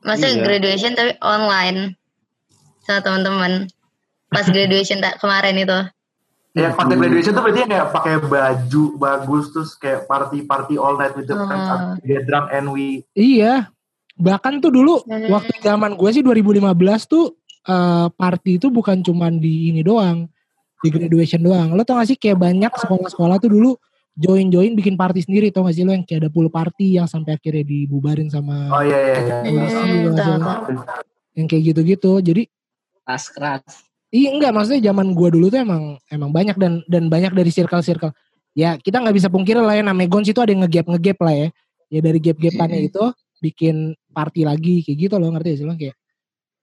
maksudnya 0.01 0.33
Iya. 0.33 0.43
graduation 0.43 0.93
tapi 0.95 1.13
online 1.21 1.79
sama 2.81 3.01
teman-teman 3.01 3.53
pas 4.29 4.47
graduation 4.51 4.99
tak 4.99 5.19
kemarin 5.19 5.57
itu 5.57 5.79
Ya 6.53 6.73
konsep 6.73 6.99
graduation 6.99 7.33
tuh 7.33 7.45
berarti 7.45 7.61
kayak 7.63 7.89
pakai 7.89 8.15
baju 8.21 8.85
bagus 8.97 9.45
terus 9.49 9.71
kayak 9.75 10.05
party-party 10.05 10.75
all 10.75 10.97
night 10.97 11.13
with 11.13 11.25
the 11.25 11.37
friends, 11.37 11.69
Hmm. 11.69 11.95
get 12.03 12.25
drunk 12.25 12.51
and 12.51 12.67
we 12.69 13.05
Iya. 13.13 13.69
Bahkan 14.19 14.59
tuh 14.59 14.75
dulu 14.75 15.01
Hmm. 15.07 15.31
waktu 15.31 15.55
zaman 15.63 15.95
gue 15.95 16.11
sih 16.11 16.23
2015 16.23 17.07
tuh 17.07 17.39
eh, 17.69 18.07
party 18.11 18.59
itu 18.59 18.73
bukan 18.73 18.99
cuman 19.05 19.39
di 19.39 19.71
ini 19.71 19.85
doang, 19.85 20.27
di 20.81 20.89
graduation 20.89 21.43
doang. 21.43 21.77
Lo 21.77 21.85
tau 21.85 22.01
gak 22.01 22.09
sih 22.11 22.19
kayak 22.19 22.39
banyak 22.41 22.73
sekolah-sekolah 22.75 23.37
tuh 23.39 23.51
dulu 23.53 23.71
join-join 24.19 24.75
bikin 24.75 24.99
party 24.99 25.23
sendiri 25.23 25.55
tau 25.55 25.63
gak 25.69 25.77
sih 25.79 25.87
lo 25.87 25.95
yang 25.95 26.03
kayak 26.03 26.27
ada 26.27 26.31
pool 26.33 26.51
party 26.51 26.99
yang 26.99 27.07
sampai 27.07 27.39
akhirnya 27.39 27.63
dibubarin 27.63 28.27
sama 28.27 28.67
Oh 28.75 28.83
iya 28.83 28.99
iya 28.99 29.17
iya. 29.23 29.37
Hmm, 29.47 30.83
yang 31.39 31.47
kayak 31.47 31.63
gitu-gitu. 31.71 32.13
Jadi 32.19 32.43
keras 33.07 33.31
keras 33.31 33.63
Iya 34.09 34.33
enggak 34.33 34.57
maksudnya 34.57 34.89
zaman 34.89 35.13
gua 35.13 35.29
dulu 35.29 35.53
tuh 35.53 35.61
emang 35.61 36.01
emang 36.09 36.33
banyak 36.33 36.57
dan 36.57 36.81
dan 36.89 37.13
banyak 37.13 37.29
dari 37.37 37.53
circle-circle. 37.53 38.17
Ya 38.57 38.81
kita 38.81 39.05
nggak 39.05 39.13
bisa 39.13 39.29
pungkiri 39.29 39.61
lah 39.61 39.77
ya 39.77 39.85
namanya 39.85 40.09
Gons 40.09 40.25
itu 40.33 40.41
ada 40.41 40.49
yang 40.49 40.65
ngegap 40.65 40.89
ngegap 40.89 41.19
lah 41.21 41.35
ya. 41.37 41.49
Ya 41.93 42.01
dari 42.01 42.17
gap-gapannya 42.17 42.89
itu 42.89 43.05
bikin 43.39 43.95
party 44.11 44.43
lagi 44.45 44.83
kayak 44.83 44.99
gitu 45.09 45.15
loh 45.19 45.31
ngerti 45.33 45.49
gak 45.55 45.59
sih 45.63 45.67
lo 45.67 45.75
kayak 45.75 45.97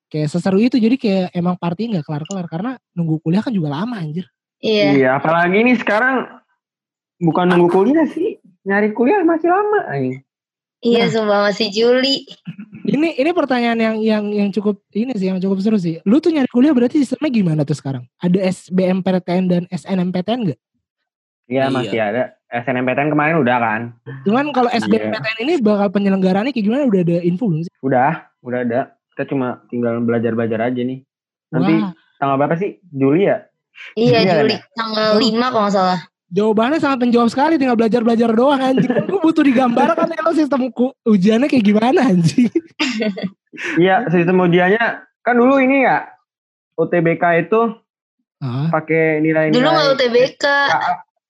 kayak 0.05 0.27
seseru 0.29 0.61
itu 0.61 0.77
jadi 0.77 0.95
kayak 0.95 1.27
emang 1.33 1.55
party 1.57 1.91
nggak 1.91 2.05
kelar-kelar 2.05 2.45
karena 2.47 2.71
nunggu 2.93 3.19
kuliah 3.25 3.41
kan 3.41 3.51
juga 3.51 3.73
lama 3.73 3.97
anjir. 3.99 4.23
iya 4.61 4.93
Iya, 4.95 5.09
apalagi 5.19 5.65
nih 5.65 5.75
sekarang 5.81 6.29
bukan 7.19 7.45
nunggu 7.51 7.67
kuliah 7.73 8.05
sih, 8.07 8.37
nyari 8.63 8.93
kuliah 8.93 9.25
masih 9.25 9.49
lama. 9.49 9.79
anjing. 9.89 10.21
iya 10.85 11.09
Nah. 11.09 11.11
sumpah 11.11 11.39
masih 11.49 11.67
Juli 11.73 12.27
Ini 12.85 13.17
ini 13.17 13.31
pertanyaan 13.33 13.81
yang 13.81 13.95
yang 13.97 14.23
yang 14.29 14.49
cukup 14.53 14.77
ini 14.93 15.09
sih 15.17 15.33
yang 15.33 15.41
cukup 15.41 15.57
seru 15.57 15.81
sih. 15.81 15.97
Lu 16.05 16.21
tuh 16.21 16.29
nyari 16.29 16.45
kuliah 16.53 16.69
berarti 16.69 17.01
sistemnya 17.01 17.33
gimana 17.33 17.61
tuh 17.65 17.73
sekarang? 17.73 18.05
Ada 18.21 18.45
SBMPTN 18.45 19.43
dan 19.49 19.63
SNMPTN 19.73 20.39
enggak? 20.45 20.59
Iya 21.45 21.63
Iya. 21.63 21.69
masih 21.69 21.99
ada. 21.99 22.23
SNMPTN 22.47 23.09
kemarin 23.09 23.35
udah 23.37 23.57
kan? 23.57 23.81
Cuman 24.23 24.49
kalau 24.49 24.69
SBMPTN 24.69 25.37
ini 25.41 25.53
bakal 25.59 25.89
penyelenggaraannya 25.89 26.49
kayak 26.49 26.63
gimana 26.63 26.83
udah 26.83 27.01
ada 27.01 27.17
info 27.21 27.45
belum 27.45 27.61
sih? 27.61 27.73
Udah, 27.79 28.11
udah 28.39 28.59
ada. 28.61 28.79
Kita 29.11 29.23
cuma 29.27 29.61
tinggal 29.67 29.99
belajar-belajar 29.99 30.59
aja 30.63 30.81
nih. 30.81 31.03
Nanti 31.47 31.73
Wah, 31.75 31.91
tanggal 32.17 32.37
berapa 32.37 32.55
sih? 32.55 32.79
Juli 32.87 33.25
ya? 33.25 33.43
Iya 33.93 34.19
Iya, 34.21 34.33
Juli 34.39 34.55
tanggal 34.71 35.09
5 35.15 35.45
kalau 35.45 35.63
nggak 35.63 35.73
salah. 35.73 35.99
jawabannya 36.27 36.79
sangat 36.79 36.99
menjawab 37.01 37.29
sekali 37.29 37.53
tinggal 37.55 37.75
belajar-belajar 37.75 38.29
doang 38.31 38.57
anjing. 38.59 38.91
Gue 39.05 39.19
butuh 39.21 39.43
digambarkan 39.43 40.09
ya 40.09 40.21
lo 40.21 40.31
sistem 40.31 40.67
ku- 40.69 40.95
ujiannya 41.03 41.45
kayak 41.45 41.65
gimana 41.65 42.01
anjing. 42.03 42.49
Iya, 43.77 44.03
sistem 44.09 44.35
ujiannya 44.41 44.83
kan 45.21 45.33
dulu 45.33 45.55
ini 45.57 45.83
ya 45.83 46.11
UTBK 46.75 47.23
itu 47.41 47.61
Ah, 48.37 48.67
pakai 48.69 49.19
nilai-nilai 49.19 49.55
Dulu 49.55 49.63
nggak 49.65 49.87
UTBK. 49.95 50.43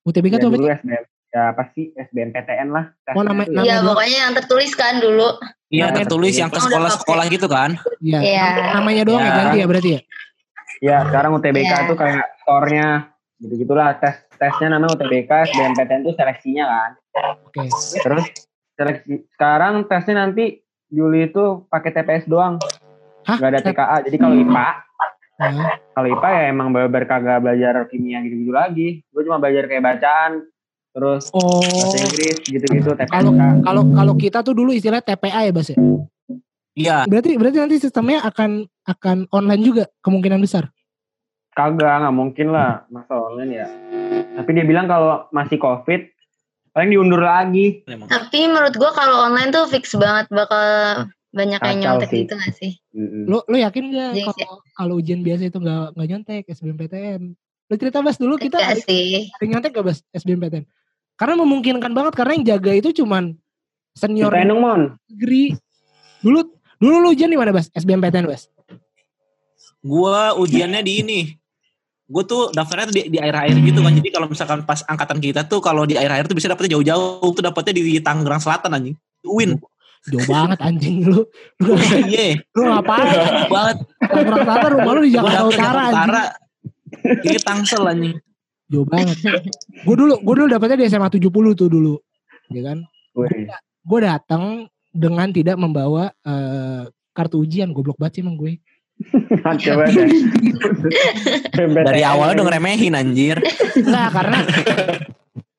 UTBK 0.06 0.34
Ya, 0.34 0.39
tuh 0.39 0.48
apa 0.48 0.56
dulu 0.56 0.63
sih? 0.63 0.78
SBM. 0.78 1.04
Ya 1.28 1.44
pasti 1.52 1.82
SBMPTN 1.91 2.68
lah. 2.70 2.86
Oh, 3.12 3.20
nama- 3.20 3.44
tuh 3.44 3.52
nama- 3.52 3.60
ya. 3.60 3.62
Iya 3.65 3.76
dulu. 3.78 3.88
pokoknya 3.91 4.18
yang 4.22 4.34
tertulis 4.34 4.72
kan 4.74 4.94
dulu. 4.98 5.28
Iya, 5.68 5.84
Iya, 5.84 5.86
tertulis 5.91 6.34
yang 6.34 6.48
ke 6.48 6.54
Yang 6.54 6.62
udah 6.62 6.70
sekolah-sekolah 6.70 7.26
gitu 7.28 7.48
kan. 7.48 7.70
Iya. 8.00 8.20
Iya. 8.22 8.46
Namanya 8.74 9.04
doang 9.04 9.20
ya 9.20 9.28
Ya. 9.28 9.36
ganti 9.36 9.58
ya 9.58 9.68
berarti 9.68 9.89
ya? 9.89 10.02
Ya 10.78 10.98
sekarang 11.04 11.32
UTBK 11.34 11.65
Iya. 11.74 11.88
tuh 11.88 11.98
kayak 11.98 12.26
skornya 12.39 12.88
gitu-gitulah 13.38 13.89
tes 13.98 14.15
tesnya 14.34 14.68
namanya 14.70 14.96
UTBK, 14.96 15.32
SBMPTN 15.46 16.02
itu 16.02 16.12
seleksinya 16.13 16.65
kan. 16.65 16.91
Oke. 17.41 17.68
Terus 17.98 18.26
seleksi 18.74 19.13
sekarang 19.30 19.74
tesnya 19.86 20.15
nanti 20.22 20.60
Juli 20.86 21.26
itu 21.26 21.44
pakai 21.65 21.91
TPS 21.91 22.24
doang, 22.26 22.56
Hah? 23.26 23.36
nggak 23.36 23.50
ada 23.50 23.60
TKA. 23.62 23.98
Jadi 24.04 24.15
kalau 24.15 24.36
IPA, 24.38 24.68
Nah, 25.36 25.52
kalau 25.91 26.08
IPA 26.15 26.30
ya 26.32 26.43
emang 26.48 26.67
bener 26.71 27.04
kagak 27.04 27.43
belajar 27.43 27.84
kimia 27.91 28.24
gitu-gitu 28.24 28.54
lagi. 28.56 28.88
Gue 29.12 29.21
cuma 29.28 29.36
belajar 29.36 29.67
kayak 29.67 29.84
bacaan, 29.84 30.32
terus 30.95 31.28
Oh. 31.36 31.60
bahasa 31.60 31.98
Inggris 32.00 32.39
gitu-gitu 32.39 32.95
Kalau 33.12 33.36
kalau 33.63 33.84
kalau 33.91 34.13
kita 34.15 34.39
tuh 34.39 34.56
dulu 34.56 34.71
istilah 34.71 35.04
TPA 35.04 35.43
ya 35.43 35.52
Bas 35.52 35.67
ya? 35.67 35.78
Iya, 36.76 36.98
Berarti 37.08 37.39
berarti 37.39 37.58
nanti 37.60 37.80
sistemnya 37.80 38.19
akan 38.28 38.67
akan 38.84 39.17
online 39.32 39.63
juga 39.63 39.84
kemungkinan 40.04 40.39
besar. 40.43 40.71
Kagak, 41.56 42.04
nggak 42.04 42.15
mungkin 42.15 42.52
lah 42.52 42.84
masa 42.91 43.15
online 43.15 43.52
ya. 43.63 43.67
Tapi 44.36 44.50
dia 44.52 44.67
bilang 44.67 44.84
kalau 44.91 45.24
masih 45.32 45.56
COVID, 45.56 46.04
paling 46.76 46.91
diundur 46.91 47.24
lagi. 47.24 47.80
emang. 47.88 48.12
Tapi 48.12 48.52
menurut 48.52 48.76
gua 48.76 48.91
kalau 48.91 49.24
online 49.24 49.56
tuh 49.56 49.63
fix 49.71 49.95
banget 49.95 50.28
bakal 50.36 51.08
banyak 51.36 51.60
yang 51.60 51.78
Kacau 51.78 51.84
nyontek 51.84 52.10
sih. 52.10 52.19
gitu 52.24 52.34
gak 52.39 52.54
sih? 52.56 52.71
Mm-mm. 52.95 53.24
Lu 53.28 53.38
lu 53.52 53.58
yakin 53.60 53.84
gak 53.91 54.12
Iya, 54.15 54.24
kalau 54.32 54.56
kalau 54.71 54.93
ujian 55.04 55.19
biasa 55.19 55.52
itu 55.52 55.58
nggak 55.60 55.86
nggak 56.00 56.08
nyontek 56.08 56.43
SBMPTN? 56.48 57.21
Lu 57.65 57.74
cerita 57.76 58.00
Bas 58.00 58.15
dulu 58.15 58.39
kita 58.39 58.58
ada, 58.62 58.80
sih. 58.80 59.28
ada 59.28 59.41
yang 59.43 59.60
nyontek 59.60 59.76
gak 59.76 59.86
Bas 59.86 60.00
SBMPTN? 60.15 60.63
Karena 61.19 61.36
memungkinkan 61.43 61.91
banget 61.91 62.13
karena 62.15 62.32
yang 62.39 62.45
jaga 62.56 62.71
itu 62.71 62.89
cuman 63.04 63.36
senior 63.91 64.32
negeri. 64.32 65.60
Dulu 66.24 66.39
dulu 66.80 66.95
lu 67.04 67.08
ujian 67.12 67.28
di 67.28 67.36
mana 67.36 67.52
Bas? 67.52 67.67
SBMPTN 67.76 68.32
Bas? 68.32 68.48
Gua 69.84 70.34
ujiannya 70.39 70.82
di 70.82 70.93
ini. 71.04 71.21
Gue 72.06 72.21
tuh 72.21 72.54
daftarnya 72.54 72.93
tuh 72.93 72.95
di, 73.02 73.04
di 73.10 73.17
air-air 73.17 73.58
gitu 73.65 73.82
kan. 73.82 73.89
Jadi 73.89 74.10
kalau 74.13 74.30
misalkan 74.30 74.62
pas 74.62 74.86
angkatan 74.86 75.17
kita 75.17 75.41
tuh 75.50 75.58
kalau 75.58 75.89
di 75.89 75.98
air-air 75.98 76.30
tuh 76.30 76.38
bisa 76.38 76.45
dapetnya 76.45 76.78
jauh-jauh. 76.78 77.34
Tuh 77.34 77.41
dapetnya 77.41 77.74
di 77.82 77.98
Tangerang 77.98 78.38
Selatan 78.38 78.78
anjing. 78.78 78.95
Win. 79.26 79.58
Jauh 80.06 80.26
banget 80.30 80.60
anjing 80.62 81.02
lu. 81.06 81.26
Lu, 81.62 81.74
Iya. 82.10 82.38
lu 82.54 82.62
ngapain? 82.70 83.06
Jauh 83.10 83.50
banget. 83.50 83.78
Tangerang 84.06 84.44
Selatan 84.46 84.70
rumah 84.78 84.91
lu 84.94 85.02
di 85.02 85.10
Gua 85.10 85.18
Jakarta 85.18 85.41
Utara 85.41 85.56
Jakarta 85.56 85.82
anjing. 85.82 86.06
Utara. 86.06 86.24
Ini 87.26 87.39
Tangsel 87.41 87.84
anjing. 87.86 88.15
Jauh 88.65 88.86
banget. 88.86 89.18
gue 89.86 89.96
dulu 89.96 90.13
gue 90.22 90.34
dulu 90.41 90.48
dapetnya 90.50 90.78
di 90.82 90.86
SMA 90.89 91.10
70 91.10 91.30
tuh 91.54 91.70
dulu. 91.70 91.94
Ya 92.50 92.62
kan? 92.65 92.78
Gue 93.86 94.00
datang 94.02 94.44
dengan 94.89 95.30
tidak 95.30 95.58
membawa 95.58 96.10
eh, 96.22 96.84
kartu 97.13 97.41
ujian 97.41 97.74
goblok 97.74 97.98
banget 97.98 98.20
sih 98.20 98.24
emang 98.26 98.38
gue 98.38 98.52
ya. 98.56 98.60
Dari 101.86 102.02
awalnya 102.02 102.41
udah 102.41 102.46
ngeremehin 102.48 102.96
anjir. 102.96 103.38
Enggak 103.76 104.10
karena 104.15 104.39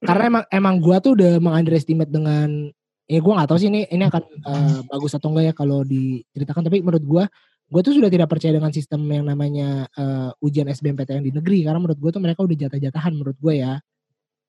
karena 0.07 0.25
emang 0.31 0.45
emang 0.51 0.75
gue 0.81 0.97
tuh 1.03 1.13
udah 1.19 1.33
mengunderestimate 1.39 2.09
dengan 2.09 2.71
ya 3.07 3.23
gue 3.23 3.33
nggak 3.39 3.49
tahu 3.49 3.59
sih 3.63 3.71
ini 3.71 3.87
ini 3.87 4.03
akan 4.03 4.23
eh, 4.23 4.79
bagus 4.91 5.15
atau 5.15 5.31
enggak 5.31 5.45
ya 5.51 5.55
kalau 5.55 5.87
diceritakan. 5.87 6.63
Tapi 6.67 6.83
menurut 6.83 7.05
gue 7.07 7.25
gue 7.67 7.81
tuh 7.83 7.95
sudah 7.99 8.07
tidak 8.07 8.31
percaya 8.31 8.55
dengan 8.55 8.71
sistem 8.71 9.03
yang 9.11 9.27
namanya 9.27 9.87
eh, 9.91 10.31
ujian 10.43 10.67
SBMPTN 10.67 11.23
di 11.23 11.33
negeri. 11.35 11.63
Karena 11.63 11.79
menurut 11.79 11.99
gue 11.99 12.11
tuh 12.11 12.23
mereka 12.23 12.43
udah 12.43 12.57
jatah-jatahan 12.67 13.13
menurut 13.15 13.39
gue 13.39 13.55
ya. 13.63 13.79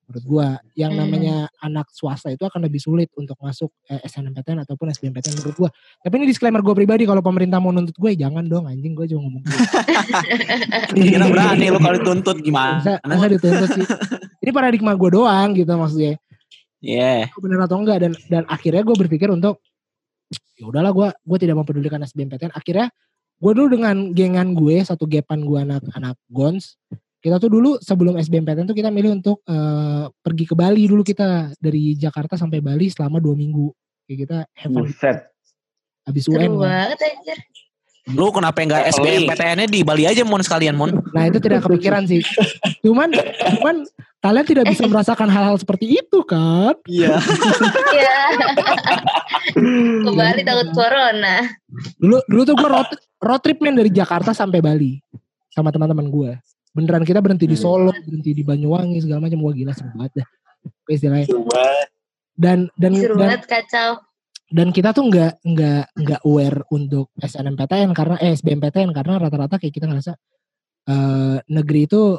Menurut 0.08 0.24
gue 0.24 0.46
yang 0.80 0.96
Hmm. 0.96 1.04
namanya 1.04 1.52
anak 1.60 1.92
swasta 1.92 2.32
itu 2.32 2.40
akan 2.40 2.64
lebih 2.64 2.80
sulit 2.80 3.12
untuk 3.14 3.36
masuk 3.44 3.68
eh, 3.92 4.00
SNMPTN 4.08 4.64
ataupun 4.64 4.88
SBMPTN 4.88 5.36
menurut 5.44 5.68
gue 5.68 5.70
tapi 6.00 6.14
ini 6.16 6.24
disclaimer 6.24 6.64
gue 6.64 6.72
pribadi 6.72 7.04
kalau 7.04 7.20
pemerintah 7.20 7.60
mau 7.60 7.76
nuntut 7.76 7.92
gue 7.92 8.16
jangan 8.16 8.42
dong 8.42 8.66
anjing. 8.66 8.96
Gue 8.96 9.04
cuma 9.06 9.28
ngomong 9.28 9.42
gitu. 9.44 9.58
Kira 11.12 11.26
berani 11.28 11.66
lu 11.68 11.78
kalau 11.78 11.94
dituntut 12.00 12.40
gimana? 12.40 12.80
masa, 12.80 12.92
masa 13.04 13.26
dituntut 13.30 13.68
sih. 13.76 13.86
Ini 14.42 14.50
paradigma 14.50 14.96
gue 14.96 15.10
doang 15.12 15.52
gitu 15.52 15.68
maksudnya 15.76 16.16
Iya. 16.78 17.26
benar 17.34 17.66
atau 17.66 17.82
enggak 17.82 17.98
dan 18.06 18.12
dan 18.30 18.44
akhirnya 18.46 18.86
gue 18.86 18.96
berpikir 18.96 19.28
untuk 19.34 19.58
ya 20.54 20.66
udahlah 20.68 20.92
gue 20.94 21.08
gue 21.10 21.38
tidak 21.42 21.56
mempedulikan 21.58 22.02
SBMPTN 22.02 22.54
akhirnya 22.54 22.90
gue 23.38 23.52
dulu 23.54 23.68
dengan 23.78 24.14
gengan 24.14 24.54
gue 24.54 24.82
satu 24.82 25.06
gepan 25.06 25.42
gue 25.42 25.58
anak-anak 25.58 26.18
gons 26.30 26.78
kita 27.18 27.42
tuh 27.42 27.50
dulu 27.50 27.70
sebelum 27.82 28.14
SBMPTN 28.18 28.66
tuh 28.70 28.78
kita 28.78 28.94
milih 28.94 29.18
untuk 29.18 29.42
eh, 29.46 30.06
pergi 30.22 30.44
ke 30.46 30.54
Bali 30.54 30.86
dulu 30.86 31.02
kita 31.02 31.50
dari 31.58 31.98
Jakarta 31.98 32.38
sampai 32.38 32.62
Bali 32.62 32.86
selama 32.90 33.18
dua 33.18 33.34
minggu 33.34 33.74
kayak 34.06 34.18
kita 34.26 34.38
have 34.54 34.70
fun 34.70 34.86
Buset. 34.86 35.18
habis 36.06 36.24
UN 36.30 36.56
kan. 36.56 36.62
banget 36.62 36.98
anjir. 37.02 37.38
Lu 38.08 38.32
kenapa 38.32 38.64
enggak 38.64 38.88
SBMPTN-nya 38.94 39.68
di 39.68 39.84
Bali 39.84 40.08
aja 40.08 40.24
mon 40.24 40.40
sekalian 40.40 40.78
mon? 40.78 40.96
nah 41.12 41.28
itu 41.28 41.36
tidak 41.42 41.66
kepikiran 41.66 42.08
sih 42.08 42.24
cuman 42.80 43.12
cuman 43.58 43.84
kalian 44.18 44.46
tidak 44.48 44.64
bisa 44.70 44.88
merasakan 44.88 45.28
hal-hal 45.28 45.56
seperti 45.60 46.00
itu 46.00 46.24
kan 46.24 46.72
Iya. 46.88 47.20
Iya. 47.92 48.20
Kembali 50.08 50.40
takut 50.42 50.68
corona. 50.72 51.36
dulu 51.98 52.18
dulu 52.26 52.42
tuh 52.44 52.54
gue 52.56 52.68
road, 52.68 52.88
road 53.20 53.40
trip 53.42 53.58
men 53.60 53.76
dari 53.76 53.90
Jakarta 53.92 54.32
sampai 54.32 54.60
Bali 54.60 54.98
sama 55.52 55.68
teman-teman 55.68 56.08
gue 56.08 56.30
beneran 56.72 57.02
kita 57.02 57.18
berhenti 57.18 57.44
di 57.44 57.56
Hmm. 57.58 57.64
Solo 57.64 57.92
berhenti 57.92 58.30
di 58.32 58.42
Banyuwangi 58.46 59.02
segala 59.02 59.26
macam 59.26 59.42
gua 59.42 59.52
gila 59.52 59.72
seru 59.74 59.90
banget 59.96 60.22
dah 60.22 60.28
Oke, 60.64 60.90
istilahnya 60.94 61.26
dan 62.38 62.70
dan 62.78 62.92
Seru 62.94 63.18
dan, 63.18 63.34
banget 63.34 63.42
kacau. 63.50 63.98
Dan 64.48 64.72
kita 64.72 64.96
tuh 64.96 65.12
nggak 65.12 65.44
nggak 65.44 65.84
nggak 65.92 66.20
aware 66.24 66.64
untuk 66.72 67.12
SNMPTN 67.20 67.92
karena 67.92 68.16
eh 68.16 68.32
SBMPTN 68.32 68.96
karena 68.96 69.20
rata-rata 69.20 69.60
kayak 69.60 69.74
kita 69.76 69.86
ngerasa 69.88 70.12
eh, 70.88 71.36
negeri 71.52 71.80
itu 71.84 72.16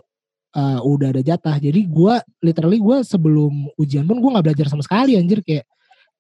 eh, 0.53 0.79
udah 0.81 1.07
ada 1.09 1.21
jatah. 1.25 1.57
Jadi 1.57 1.89
gua 1.89 2.21
literally 2.45 2.77
gua 2.77 3.01
sebelum 3.01 3.73
ujian 3.81 4.05
pun 4.05 4.21
gua 4.21 4.37
nggak 4.37 4.45
belajar 4.53 4.67
sama 4.69 4.85
sekali 4.85 5.17
anjir. 5.17 5.41
Kayak 5.41 5.65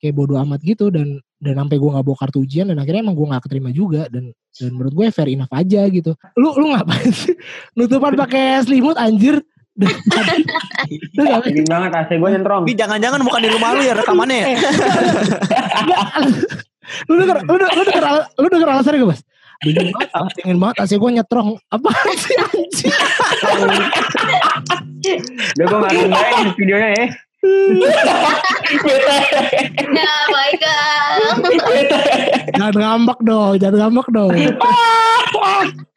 kayak 0.01 0.13
bodoh 0.17 0.41
amat 0.41 0.65
gitu. 0.65 0.89
Dan 0.89 1.21
dan 1.37 1.53
sampai 1.61 1.77
gua 1.77 2.01
nggak 2.01 2.05
bawa 2.09 2.17
kartu 2.17 2.41
ujian 2.41 2.65
dan 2.73 2.77
akhirnya 2.81 3.05
emang 3.05 3.17
gua 3.17 3.37
nggak 3.37 3.43
keterima 3.45 3.69
juga. 3.69 4.09
Dan 4.09 4.33
dan 4.59 4.75
menurut 4.75 4.93
gue 4.97 5.07
fair 5.13 5.29
enough 5.31 5.53
aja 5.53 5.85
gitu. 5.87 6.11
Lu 6.35 6.51
lu 6.57 6.73
ngapain 6.73 7.13
sih? 7.13 7.37
Nutupan 7.77 8.17
pakai 8.17 8.65
selimut 8.65 8.97
anjir 8.99 9.39
Dingin 9.79 11.65
banget 11.65 11.91
AC 11.93 12.11
gue 12.13 12.29
nyentrong. 12.29 12.63
Ini 12.63 12.75
jangan-jangan 12.75 13.19
bukan 13.21 13.39
di 13.39 13.49
rumah 13.49 13.69
lu 13.71 13.81
ya 13.81 13.93
rekamannya 13.93 14.37
ya? 14.37 14.47
lu 17.05 17.13
denger 17.15 17.37
lu 17.43 17.55
denger 17.55 17.71
lu 17.71 17.83
denger, 17.83 18.01
al- 18.03 18.27
lu 18.33 18.47
denger 18.47 18.67
alasannya 18.67 18.99
gak 18.99 19.09
mas 19.09 19.21
dingin 19.61 19.91
banget 19.91 20.09
dingin 20.35 20.57
banget 20.57 20.75
AC 20.79 20.91
gue 20.95 21.11
nyetrong 21.11 21.49
apa 21.69 21.89
sih 22.17 22.35
anjing 22.35 22.93
Udah 25.53 25.65
gue 25.65 25.77
gak 25.77 25.91
ngebayang 25.93 26.41
di 26.41 26.53
videonya 26.57 26.89
ya. 26.91 27.05
Ya 29.89 30.13
Michael. 30.27 31.19
jangan 32.51 32.75
ngambek 32.75 33.19
dong 33.23 33.53
jangan 33.57 33.77
ngambek 33.87 34.07
dong. 34.11 34.31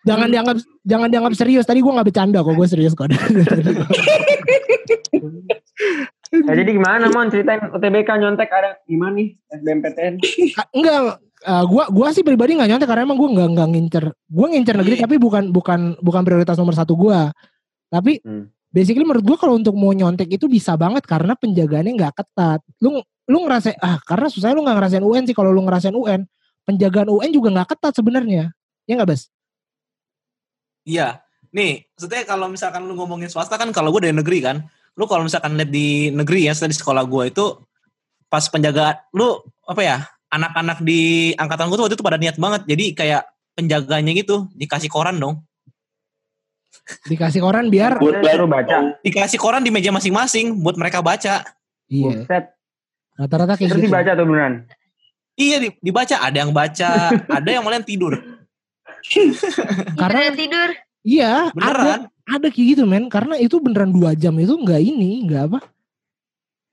Jangan 0.03 0.35
dianggap 0.35 0.59
jangan 0.83 1.09
dianggap 1.15 1.33
serius. 1.39 1.63
Tadi 1.63 1.79
gue 1.79 1.87
nggak 1.87 2.11
bercanda 2.11 2.43
kok 2.43 2.59
gue 2.59 2.67
serius 2.67 2.91
kok. 2.91 3.07
Ya, 3.07 3.23
jadi 6.59 6.71
gimana 6.75 7.07
Mon? 7.07 7.31
Ceritain 7.31 7.71
UTBK 7.71 8.11
nyontek 8.19 8.51
ada 8.51 8.83
gimana 8.83 9.15
nih 9.15 9.39
SBMPTN? 9.53 10.15
enggak. 10.75 11.23
Uh, 11.43 11.67
gua 11.67 11.91
gua 11.91 12.15
sih 12.15 12.23
pribadi 12.23 12.55
nggak 12.55 12.71
nyontek 12.71 12.87
karena 12.87 13.03
emang 13.03 13.19
gua 13.19 13.31
nggak 13.31 13.49
nggak 13.55 13.69
ngincer. 13.75 14.05
Gua 14.27 14.47
ngincer 14.51 14.75
negeri 14.79 14.95
tapi 14.99 15.19
bukan 15.19 15.51
bukan 15.51 15.95
bukan 15.99 16.23
prioritas 16.23 16.59
nomor 16.59 16.75
satu 16.75 16.99
gua. 16.99 17.31
Tapi 17.87 18.19
Hmm. 18.23 18.51
Basically 18.73 19.05
menurut 19.05 19.23
gua 19.23 19.37
kalau 19.39 19.55
untuk 19.61 19.77
mau 19.77 19.93
nyontek 19.93 20.27
itu 20.33 20.49
bisa 20.49 20.75
banget 20.75 21.05
karena 21.05 21.37
penjagaannya 21.37 21.93
nggak 21.95 22.15
ketat. 22.17 22.61
Lu 22.81 22.99
lu 23.29 23.39
ngerasain 23.47 23.79
ah 23.79 24.01
karena 24.03 24.27
susahnya 24.33 24.57
lu 24.59 24.65
nggak 24.67 24.77
ngerasain 24.81 25.05
UN 25.05 25.25
sih 25.29 25.37
kalau 25.37 25.53
lu 25.53 25.63
ngerasain 25.63 25.95
UN. 25.95 26.25
Penjagaan 26.67 27.13
UN 27.13 27.31
juga 27.31 27.49
nggak 27.53 27.69
ketat 27.77 27.93
sebenarnya. 27.95 28.51
Ya 28.89 28.93
nggak 28.99 29.09
bas? 29.13 29.29
Iya. 30.83 31.23
Nih, 31.53 31.85
maksudnya 31.93 32.25
kalau 32.25 32.49
misalkan 32.49 32.89
lu 32.89 32.97
ngomongin 32.97 33.29
swasta 33.29 33.61
kan 33.61 33.69
kalau 33.77 33.93
gue 33.93 34.09
dari 34.09 34.17
negeri 34.17 34.41
kan, 34.41 34.65
lu 34.97 35.05
kalau 35.05 35.29
misalkan 35.29 35.53
lihat 35.61 35.69
di 35.69 36.09
negeri 36.09 36.49
ya, 36.49 36.57
di 36.57 36.73
sekolah 36.73 37.05
gue 37.05 37.29
itu 37.29 37.45
pas 38.33 38.41
penjaga 38.49 39.05
lu 39.13 39.37
apa 39.69 39.83
ya 39.85 39.97
anak-anak 40.33 40.81
di 40.81 41.31
angkatan 41.37 41.69
gue 41.69 41.77
tuh 41.77 41.85
waktu 41.85 41.97
itu 42.01 42.07
pada 42.09 42.17
niat 42.17 42.41
banget. 42.41 42.63
Jadi 42.65 42.85
kayak 42.97 43.23
penjaganya 43.53 44.13
gitu 44.17 44.49
dikasih 44.57 44.89
koran 44.89 45.21
dong 45.21 45.45
Dikasih 47.05 47.39
koran 47.39 47.67
biar 47.67 47.97
Buat 47.97 48.21
Suruh 48.21 48.47
baca. 48.47 48.99
dikasih 49.01 49.39
koran 49.39 49.61
di 49.61 49.71
meja 49.71 49.89
masing-masing 49.89 50.59
buat 50.59 50.75
mereka 50.75 50.99
baca 50.99 51.45
iya. 51.87 52.25
Rata-rata 53.15 53.55
kayak 53.55 53.71
Terus 53.71 53.81
gitu. 53.81 53.89
dibaca 53.89 54.11
tuh 54.13 54.25
beneran. 54.25 54.55
iya 55.35 55.57
di- 55.59 55.77
dibaca 55.79 56.17
ada 56.19 56.37
yang 56.39 56.51
baca 56.51 56.91
ada 57.39 57.49
yang 57.49 57.63
malah 57.63 57.81
tidur 57.81 58.13
Karena 59.95 59.97
Karena 59.97 60.33
tidur. 60.33 60.69
iya, 61.03 61.33
ada 61.49 61.55
beneran 61.55 62.01
ada 62.23 62.47
kayak 62.49 62.67
gitu 62.71 62.83
men 62.85 63.07
karena 63.07 63.35
itu 63.35 63.59
beneran 63.59 63.91
dua 63.91 64.15
jam 64.15 64.33
itu 64.37 64.55
nggak 64.55 64.79
ini 64.81 65.27
nggak 65.27 65.43
apa 65.45 65.59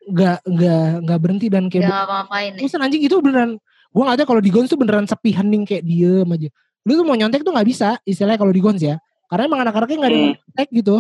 nggak 0.06 0.38
nggak 0.44 0.82
nggak 1.04 1.20
berhenti 1.20 1.48
dan 1.48 1.64
Gak 1.66 1.72
kayak 1.76 1.90
ngapa-ngapain 1.90 2.50
deh. 2.54 2.62
bosan 2.62 2.82
anjing 2.82 3.02
itu 3.02 3.16
beneran 3.18 3.52
gua 3.90 4.04
nggak 4.06 4.18
tahu 4.20 4.28
kalau 4.28 4.42
di 4.42 4.50
Gons 4.50 4.68
tuh 4.68 4.78
beneran 4.78 5.06
sepi 5.06 5.30
hening 5.32 5.66
kayak 5.66 5.82
diem 5.82 6.26
aja 6.26 6.50
lu 6.80 6.92
tuh 6.94 7.04
mau 7.04 7.14
nyontek 7.14 7.42
tuh 7.42 7.50
nggak 7.50 7.68
bisa 7.68 7.98
istilahnya 8.04 8.38
kalau 8.38 8.50
di 8.50 8.62
Gons 8.62 8.78
ya 8.80 9.02
karena 9.30 9.44
emang 9.46 9.60
anak-anaknya 9.62 9.98
nggak 10.02 10.10
ada 10.10 10.18
yang 10.18 10.26
mau 10.26 10.36
nyontek 10.42 10.70
gitu. 10.74 10.96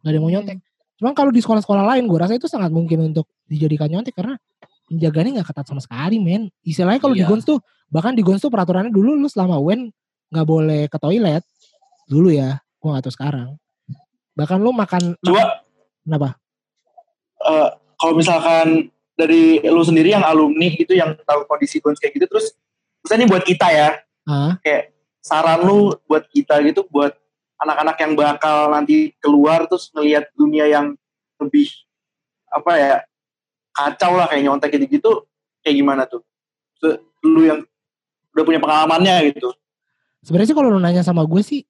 Nggak 0.00 0.08
ada 0.08 0.16
yang 0.16 0.24
mau 0.24 0.32
nyontek. 0.32 0.58
Cuman 0.96 1.12
kalau 1.12 1.30
di 1.30 1.40
sekolah-sekolah 1.44 1.84
lain 1.94 2.04
gua 2.08 2.24
rasa 2.24 2.34
itu 2.40 2.48
sangat 2.48 2.72
mungkin 2.72 3.12
untuk 3.12 3.28
dijadikan 3.44 3.92
nyontek 3.92 4.16
karena 4.16 4.40
penjagaannya 4.88 5.30
nggak 5.40 5.48
ketat 5.52 5.66
sama 5.68 5.84
sekali 5.84 6.16
men. 6.16 6.48
Istilahnya 6.64 6.98
kalau 6.98 7.12
di 7.12 7.22
Iya. 7.22 7.28
Gons 7.28 7.44
tuh 7.44 7.60
bahkan 7.92 8.16
di 8.16 8.24
Gons 8.24 8.40
tuh 8.40 8.48
peraturannya 8.48 8.88
dulu 8.88 9.12
lu 9.12 9.28
selama 9.28 9.60
UN 9.60 9.92
nggak 10.32 10.46
boleh 10.48 10.88
ke 10.88 10.96
toilet 10.96 11.44
dulu 12.08 12.32
ya. 12.32 12.56
Gua 12.80 12.96
nggak 12.96 13.04
tahu 13.04 13.14
sekarang. 13.14 13.48
Bahkan 14.32 14.58
lu 14.64 14.72
makan 14.72 15.12
Coba 15.20 15.60
kenapa? 16.00 16.28
Eh, 17.44 17.68
kalau 18.00 18.14
misalkan 18.16 18.88
dari 19.12 19.60
lu 19.60 19.84
sendiri 19.84 20.16
yang 20.16 20.24
alumni 20.24 20.72
gitu 20.72 20.96
yang 20.96 21.12
tahu 21.28 21.44
kondisi 21.44 21.84
Gons 21.84 22.00
kayak 22.00 22.16
gitu 22.16 22.26
terus 22.32 22.56
misalnya 23.04 23.28
buat 23.28 23.44
kita 23.44 23.68
ya. 23.68 24.00
Ah 24.24 24.56
saran 25.22 25.62
lu 25.62 25.94
buat 26.10 26.26
kita 26.26 26.58
gitu 26.66 26.82
buat 26.90 27.14
anak-anak 27.62 27.96
yang 28.02 28.12
bakal 28.18 28.74
nanti 28.74 29.14
keluar 29.22 29.70
terus 29.70 29.88
ngelihat 29.94 30.26
dunia 30.34 30.66
yang 30.66 30.98
lebih 31.38 31.70
apa 32.50 32.72
ya 32.74 32.94
kacau 33.72 34.18
lah 34.18 34.26
kayak 34.26 34.42
nyontek 34.44 34.74
gitu 34.76 34.86
gitu 34.90 35.12
kayak 35.62 35.76
gimana 35.78 36.02
tuh? 36.10 36.26
Lu 37.22 37.46
yang 37.46 37.62
udah 38.34 38.44
punya 38.44 38.58
pengalamannya 38.58 39.30
gitu. 39.32 39.54
Sebenarnya 40.26 40.48
sih 40.50 40.56
kalau 40.58 40.68
lu 40.74 40.82
nanya 40.82 41.06
sama 41.06 41.22
gue 41.22 41.42
sih 41.42 41.62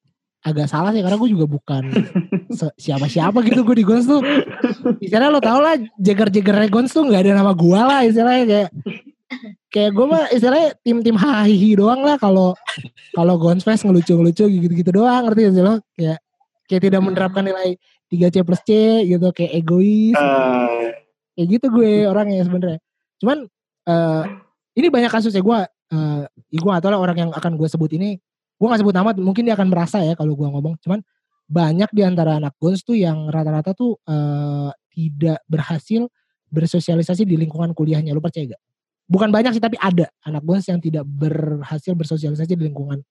agak 0.43 0.67
salah 0.67 0.91
sih 0.91 0.99
karena 0.99 1.15
gue 1.15 1.29
juga 1.31 1.47
bukan 1.47 1.87
siapa-siapa 2.83 3.39
gitu 3.45 3.61
gue 3.61 3.77
di 3.77 3.85
Gons 3.85 4.09
tuh. 4.09 4.21
Istilahnya 4.97 5.29
lo 5.29 5.39
tau 5.39 5.61
lah 5.61 5.77
jeger-jeger 6.01 6.57
Gons 6.73 6.89
tuh 6.89 7.05
nggak 7.05 7.21
ada 7.29 7.37
nama 7.37 7.53
gue 7.53 7.79
lah 7.79 8.01
istilahnya 8.01 8.45
kayak 8.49 8.69
kayak 9.73 9.91
gue 9.97 10.05
mah 10.05 10.29
istilahnya 10.29 10.77
tim-tim 10.85 11.17
hahihi 11.17 11.73
doang 11.81 12.05
lah 12.05 12.21
kalau 12.21 12.53
kalau 13.17 13.41
Gons 13.41 13.65
Fest 13.65 13.81
ngelucu-ngelucu 13.81 14.45
gitu-gitu 14.45 14.93
doang 14.93 15.25
ngerti 15.25 15.49
gak 15.49 15.53
sih 15.57 15.63
lo? 15.65 15.75
Kayak 15.97 16.17
kayak 16.69 16.81
tidak 16.85 17.01
menerapkan 17.01 17.41
nilai 17.41 17.75
3C 18.13 18.45
plus 18.45 18.61
C 18.61 18.69
gitu 19.09 19.33
kayak 19.33 19.51
egois. 19.65 20.13
Eh, 20.13 20.93
kayak 21.33 21.47
gitu 21.57 21.65
gue 21.73 22.05
orangnya 22.05 22.45
sebenarnya 22.45 22.79
cuman 23.17 23.37
eh 23.89 24.23
ini 24.77 24.87
banyak 24.93 25.09
kasus 25.09 25.33
ya 25.33 25.41
gue 25.41 25.59
eh 25.65 26.21
gue 26.53 26.69
gak 26.69 26.83
tau 26.85 26.93
lah 26.93 27.01
orang 27.01 27.17
yang 27.17 27.31
akan 27.33 27.57
gue 27.57 27.65
sebut 27.65 27.89
ini. 27.97 28.21
Gue 28.61 28.69
gak 28.69 28.85
sebut 28.85 28.93
nama 28.93 29.09
mungkin 29.17 29.49
dia 29.49 29.57
akan 29.57 29.73
merasa 29.73 30.05
ya 30.05 30.13
kalau 30.13 30.37
gue 30.37 30.45
ngomong. 30.53 30.77
Cuman 30.85 31.01
banyak 31.49 31.89
di 31.91 32.01
antara 32.05 32.37
anak 32.37 32.53
gons 32.61 32.85
tuh 32.85 32.93
yang 32.93 33.25
rata-rata 33.33 33.73
tuh 33.73 33.97
eh 34.05 34.69
tidak 34.93 35.41
berhasil 35.49 36.05
bersosialisasi 36.53 37.25
di 37.25 37.41
lingkungan 37.41 37.73
kuliahnya. 37.73 38.13
Lu 38.13 38.21
percaya 38.21 38.53
gak? 38.53 38.61
Bukan 39.07 39.29
banyak 39.29 39.55
sih 39.57 39.63
tapi 39.63 39.75
ada 39.79 40.07
anak 40.23 40.43
gons 40.43 40.65
yang 40.67 40.79
tidak 40.79 41.03
berhasil 41.05 41.91
bersosialisasi 41.93 42.55
di 42.55 42.69
lingkungan 42.71 43.03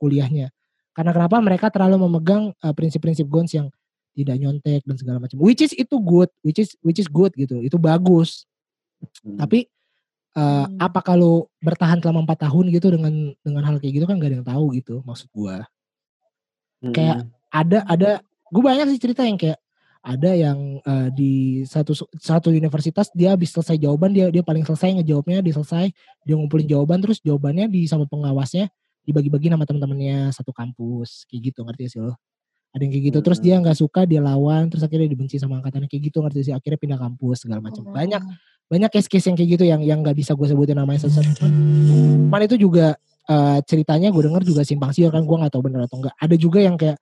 kuliahnya 0.00 0.50
karena 0.94 1.10
kenapa 1.10 1.36
mereka 1.42 1.66
terlalu 1.68 2.06
memegang 2.08 2.54
eh, 2.62 2.74
prinsip-prinsip 2.74 3.28
gons 3.28 3.52
yang 3.52 3.68
tidak 4.14 4.38
nyontek 4.38 4.80
dan 4.86 4.96
segala 4.96 5.18
macam 5.18 5.36
which 5.42 5.60
is 5.60 5.74
itu 5.74 5.98
good 5.98 6.30
which 6.46 6.62
is 6.62 6.78
which 6.86 7.02
is 7.02 7.10
good 7.10 7.34
gitu 7.34 7.60
itu 7.60 7.76
bagus 7.76 8.46
Hmm. 9.20 9.36
tapi 9.36 9.68
eh, 10.32 10.64
Hmm. 10.64 10.80
apa 10.80 11.04
kalau 11.04 11.52
bertahan 11.60 12.00
selama 12.00 12.24
empat 12.24 12.48
tahun 12.48 12.72
gitu 12.72 12.88
dengan 12.88 13.36
dengan 13.44 13.62
hal 13.68 13.76
kayak 13.76 14.00
gitu 14.00 14.06
kan 14.08 14.16
gak 14.16 14.32
ada 14.32 14.36
yang 14.40 14.48
tahu 14.48 14.64
gitu 14.72 15.04
maksud 15.04 15.28
gua 15.28 15.68
Mm-mm. 16.80 16.94
kayak 16.96 17.28
ada 17.52 17.78
ada 17.84 18.10
gue 18.48 18.62
banyak 18.64 18.86
sih 18.92 19.00
cerita 19.00 19.24
yang 19.24 19.36
kayak 19.36 19.60
ada 20.04 20.36
yang 20.36 20.84
eh, 20.84 21.08
di 21.16 21.32
satu 21.64 21.96
satu 22.20 22.52
universitas 22.52 23.08
dia 23.16 23.32
habis 23.32 23.56
selesai 23.56 23.80
jawaban 23.80 24.12
dia 24.12 24.28
dia 24.28 24.44
paling 24.44 24.60
selesai 24.60 25.00
ngejawabnya 25.00 25.40
dia 25.40 25.54
selesai 25.56 25.86
dia 26.28 26.34
ngumpulin 26.36 26.68
jawaban 26.68 27.00
terus 27.00 27.24
jawabannya 27.24 27.72
di 27.72 27.88
sama 27.88 28.04
pengawasnya 28.04 28.68
dibagi-bagi 29.08 29.48
sama 29.48 29.64
teman-temannya 29.64 30.28
satu 30.32 30.52
kampus 30.52 31.24
kayak 31.28 31.52
gitu 31.52 31.60
ngerti 31.64 31.96
sih 31.96 32.00
lo? 32.04 32.16
Ada 32.76 32.84
yang 32.84 32.92
kayak 32.92 33.04
gitu 33.08 33.18
terus 33.24 33.38
dia 33.40 33.54
nggak 33.56 33.78
suka 33.80 34.04
dia 34.04 34.20
lawan 34.20 34.68
terus 34.68 34.84
akhirnya 34.84 35.08
dibenci 35.08 35.40
sama 35.40 35.64
angkatannya 35.64 35.88
kayak 35.88 36.12
gitu 36.12 36.20
ngerti 36.20 36.40
sih? 36.50 36.52
Akhirnya 36.52 36.78
pindah 36.80 36.98
kampus 37.00 37.48
segala 37.48 37.64
macam 37.64 37.88
banyak 37.88 38.20
banyak 38.68 38.90
case-case 38.92 39.32
yang 39.32 39.36
kayak 39.36 39.50
gitu 39.56 39.64
yang 39.68 39.80
yang 39.84 39.98
nggak 40.00 40.16
bisa 40.16 40.32
gue 40.32 40.48
sebutin 40.48 40.80
namanya 40.80 41.04
satu-satu 41.04 41.36
cuman, 41.36 42.40
itu 42.48 42.56
juga 42.56 42.96
eh, 43.28 43.58
ceritanya 43.68 44.08
gue 44.08 44.22
denger 44.24 44.42
juga 44.42 44.64
simpang 44.64 44.90
siur 44.96 45.12
kan 45.12 45.20
gue 45.20 45.36
nggak 45.36 45.52
tahu 45.52 45.62
bener 45.68 45.84
atau 45.84 46.00
enggak 46.00 46.16
ada 46.16 46.34
juga 46.40 46.58
yang 46.64 46.76
kayak 46.80 46.96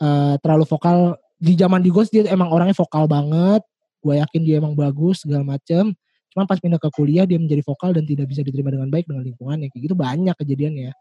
eh, 0.00 0.34
terlalu 0.44 0.64
vokal 0.68 1.16
di 1.40 1.56
zaman 1.56 1.80
di 1.80 1.88
Ghost 1.88 2.12
dia 2.12 2.28
emang 2.28 2.52
orangnya 2.52 2.76
vokal 2.76 3.08
banget. 3.08 3.64
Gue 4.04 4.20
yakin 4.20 4.40
dia 4.44 4.60
emang 4.60 4.76
bagus 4.76 5.24
segala 5.24 5.42
macem. 5.56 5.96
Cuman 6.30 6.44
pas 6.46 6.60
pindah 6.60 6.78
ke 6.78 6.88
kuliah 6.92 7.24
dia 7.24 7.40
menjadi 7.40 7.64
vokal 7.64 7.96
dan 7.96 8.04
tidak 8.06 8.28
bisa 8.28 8.44
diterima 8.44 8.70
dengan 8.70 8.92
baik 8.92 9.08
dengan 9.08 9.24
lingkungannya 9.26 9.72
kayak 9.72 9.82
gitu 9.90 9.96
banyak 9.98 10.36
kejadiannya 10.38 10.92
ya. 10.92 10.94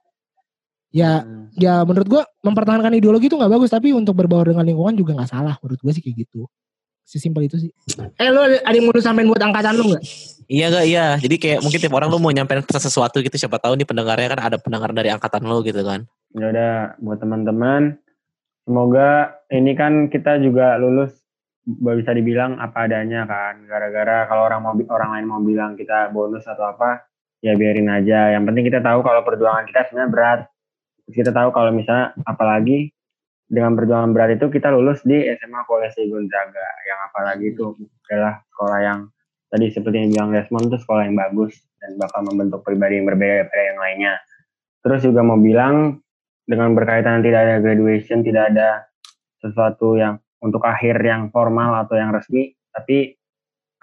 Mm. 1.22 1.54
ya 1.54 1.74
menurut 1.86 2.08
gue 2.10 2.22
mempertahankan 2.42 2.90
ideologi 2.98 3.30
itu 3.30 3.38
nggak 3.38 3.52
bagus. 3.52 3.70
Tapi 3.70 3.94
untuk 3.94 4.16
berbaur 4.16 4.50
dengan 4.50 4.66
lingkungan 4.66 4.96
juga 4.96 5.20
nggak 5.20 5.30
salah. 5.30 5.60
Menurut 5.60 5.80
gue 5.84 5.92
sih 5.94 6.02
kayak 6.02 6.26
gitu. 6.26 6.48
Sesimpel 7.04 7.46
itu 7.46 7.58
sih. 7.60 7.72
Eh 8.18 8.30
lu 8.32 8.42
ada 8.42 8.58
ada 8.64 8.74
yang 8.74 8.90
mau 8.90 8.94
lu 8.94 9.02
sampein 9.02 9.28
buat 9.30 9.42
angkatan 9.42 9.76
lu 9.76 9.94
nggak? 9.94 10.04
Iya 10.50 10.66
gak 10.74 10.86
iya. 10.90 11.06
Jadi 11.22 11.36
kayak 11.38 11.60
mungkin 11.62 11.78
tiap 11.78 11.94
orang 11.94 12.10
lu 12.10 12.18
mau 12.18 12.34
nyampein 12.34 12.66
pesan 12.66 12.90
sesuatu 12.90 13.22
gitu 13.22 13.38
siapa 13.38 13.62
tahu 13.62 13.78
nih 13.78 13.86
pendengarnya 13.86 14.34
kan 14.34 14.40
ada 14.42 14.58
pendengar 14.58 14.90
dari 14.98 15.14
angkatan 15.14 15.46
lu 15.46 15.62
gitu 15.62 15.86
kan. 15.86 16.10
Ya 16.34 16.50
udah 16.50 16.74
buat 16.98 17.22
teman-teman 17.22 18.02
semoga 18.70 19.42
ini 19.50 19.74
kan 19.74 20.14
kita 20.14 20.38
juga 20.38 20.78
lulus 20.78 21.10
bisa 21.66 22.14
dibilang 22.14 22.62
apa 22.62 22.86
adanya 22.86 23.26
kan. 23.26 23.66
Gara-gara 23.66 24.30
kalau 24.30 24.46
orang 24.46 24.62
mau 24.62 24.74
orang 24.94 25.10
lain 25.18 25.26
mau 25.26 25.42
bilang 25.42 25.74
kita 25.74 26.14
bonus 26.14 26.46
atau 26.46 26.70
apa 26.70 27.02
ya 27.42 27.58
biarin 27.58 27.90
aja. 27.90 28.38
Yang 28.38 28.54
penting 28.54 28.64
kita 28.70 28.80
tahu 28.86 29.02
kalau 29.02 29.26
perjuangan 29.26 29.66
kita 29.66 29.90
sebenarnya 29.90 30.12
berat. 30.14 30.40
Kita 31.10 31.34
tahu 31.34 31.50
kalau 31.50 31.74
misalnya 31.74 32.14
apalagi 32.30 32.94
dengan 33.50 33.74
perjuangan 33.74 34.14
berat 34.14 34.38
itu 34.38 34.46
kita 34.54 34.70
lulus 34.70 35.02
di 35.02 35.26
SMA 35.26 35.66
Kolese 35.66 36.06
Gonzaga 36.06 36.70
yang 36.86 37.00
apalagi 37.10 37.58
itu 37.58 37.74
adalah 38.06 38.46
sekolah 38.54 38.80
yang 38.86 39.00
tadi 39.50 39.66
seperti 39.74 40.06
yang 40.06 40.10
bilang 40.14 40.30
Desmond 40.38 40.70
itu 40.70 40.78
sekolah 40.78 41.10
yang 41.10 41.18
bagus 41.18 41.58
dan 41.82 41.98
bakal 41.98 42.22
membentuk 42.30 42.62
pribadi 42.62 43.02
yang 43.02 43.10
berbeda 43.10 43.50
dari 43.50 43.64
yang 43.74 43.80
lainnya. 43.82 44.14
Terus 44.86 45.02
juga 45.02 45.26
mau 45.26 45.42
bilang 45.42 45.98
dengan 46.50 46.74
berkaitan 46.74 47.22
tidak 47.22 47.46
ada 47.46 47.56
graduation, 47.62 48.26
tidak 48.26 48.50
ada 48.50 48.90
sesuatu 49.38 49.94
yang 49.94 50.18
untuk 50.42 50.66
akhir 50.66 50.98
yang 51.06 51.30
formal 51.30 51.78
atau 51.86 51.94
yang 51.94 52.10
resmi, 52.10 52.58
tapi 52.74 53.14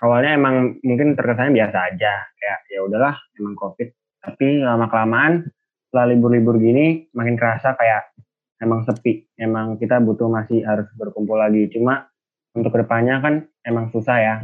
awalnya 0.03 0.35
emang 0.35 0.83
mungkin 0.83 1.15
terkesannya 1.15 1.55
biasa 1.55 1.95
aja, 1.95 2.27
kayak 2.27 2.59
ya 2.67 2.81
udahlah 2.83 3.15
emang 3.39 3.55
covid. 3.55 3.95
Tapi 4.19 4.67
lama 4.67 4.91
kelamaan 4.91 5.47
setelah 5.87 6.11
libur-libur 6.11 6.59
gini 6.59 7.07
makin 7.15 7.39
kerasa 7.39 7.79
kayak 7.79 8.11
emang 8.59 8.83
sepi, 8.83 9.31
emang 9.39 9.79
kita 9.79 10.03
butuh 10.03 10.27
masih 10.27 10.67
harus 10.67 10.91
berkumpul 10.99 11.39
lagi. 11.39 11.71
Cuma 11.71 12.11
untuk 12.57 12.75
ke 12.75 12.83
depannya 12.83 13.23
kan 13.23 13.35
emang 13.63 13.95
susah 13.95 14.17
ya, 14.19 14.35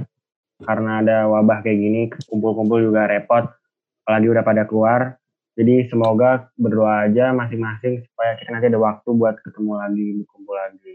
karena 0.63 1.03
ada 1.03 1.27
wabah 1.27 1.65
kayak 1.67 1.79
gini, 1.81 2.01
kumpul-kumpul 2.31 2.79
juga 2.79 3.11
repot, 3.11 3.51
apalagi 4.07 4.27
udah 4.31 4.45
pada 4.47 4.63
keluar. 4.69 5.19
Jadi 5.53 5.85
semoga 5.93 6.49
berdoa 6.57 7.05
aja 7.05 7.29
masing-masing 7.37 8.09
supaya 8.09 8.41
kita 8.41 8.57
nanti 8.57 8.73
ada 8.73 8.81
waktu 8.81 9.09
buat 9.13 9.37
ketemu 9.45 9.73
lagi, 9.77 10.07
berkumpul 10.25 10.57
lagi. 10.57 10.95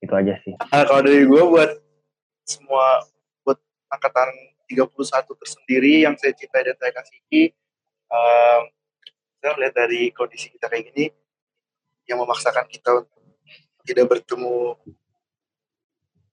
Itu 0.00 0.14
aja 0.16 0.34
sih. 0.40 0.56
Nah, 0.56 0.84
kalau 0.88 1.04
dari 1.04 1.28
gue 1.28 1.42
buat 1.44 1.70
semua 2.48 3.04
buat 3.44 3.60
angkatan 3.92 4.28
31 4.72 4.88
tersendiri 5.36 6.08
yang 6.08 6.16
saya 6.16 6.32
cintai 6.32 6.64
dan 6.64 6.76
saya 6.80 6.92
kasihi, 6.96 7.52
um, 8.08 8.62
saya 9.44 9.52
lihat 9.60 9.74
dari 9.76 10.08
kondisi 10.16 10.48
kita 10.48 10.72
kayak 10.72 10.88
gini, 10.94 11.12
yang 12.08 12.24
memaksakan 12.24 12.64
kita 12.72 13.04
untuk 13.04 13.20
tidak 13.84 14.06
bertemu 14.16 14.80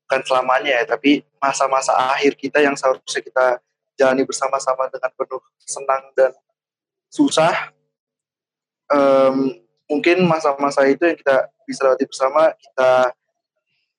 bukan 0.08 0.22
selamanya 0.24 0.72
ya, 0.80 0.84
tapi 0.88 1.28
masa-masa 1.44 1.92
akhir 2.16 2.40
kita 2.40 2.64
yang 2.64 2.80
seharusnya 2.80 3.20
kita 3.20 3.46
jalani 4.00 4.24
bersama-sama 4.24 4.88
dengan 4.88 5.12
penuh 5.12 5.44
senang 5.60 6.16
dan 6.16 6.32
susah. 7.12 7.72
Em, 8.88 9.64
mungkin 9.88 10.24
masa-masa 10.28 10.88
itu 10.88 11.04
yang 11.04 11.18
kita 11.20 11.52
bisa 11.68 11.84
lewati 11.84 12.06
bersama, 12.08 12.56
kita 12.56 13.12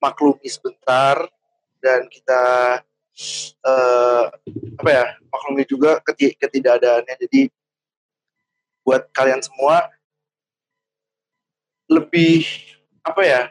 maklumi 0.01 0.47
sebentar 0.47 1.27
dan 1.83 2.07
kita 2.07 2.43
eh, 3.67 4.23
apa 4.79 4.89
ya 4.89 5.05
maklumi 5.27 5.67
juga 5.67 5.99
keti- 5.99 6.35
ketidakadaannya 6.39 7.15
jadi 7.27 7.41
buat 8.87 9.11
kalian 9.11 9.43
semua 9.43 9.91
lebih 11.91 12.47
apa 13.03 13.21
ya 13.27 13.41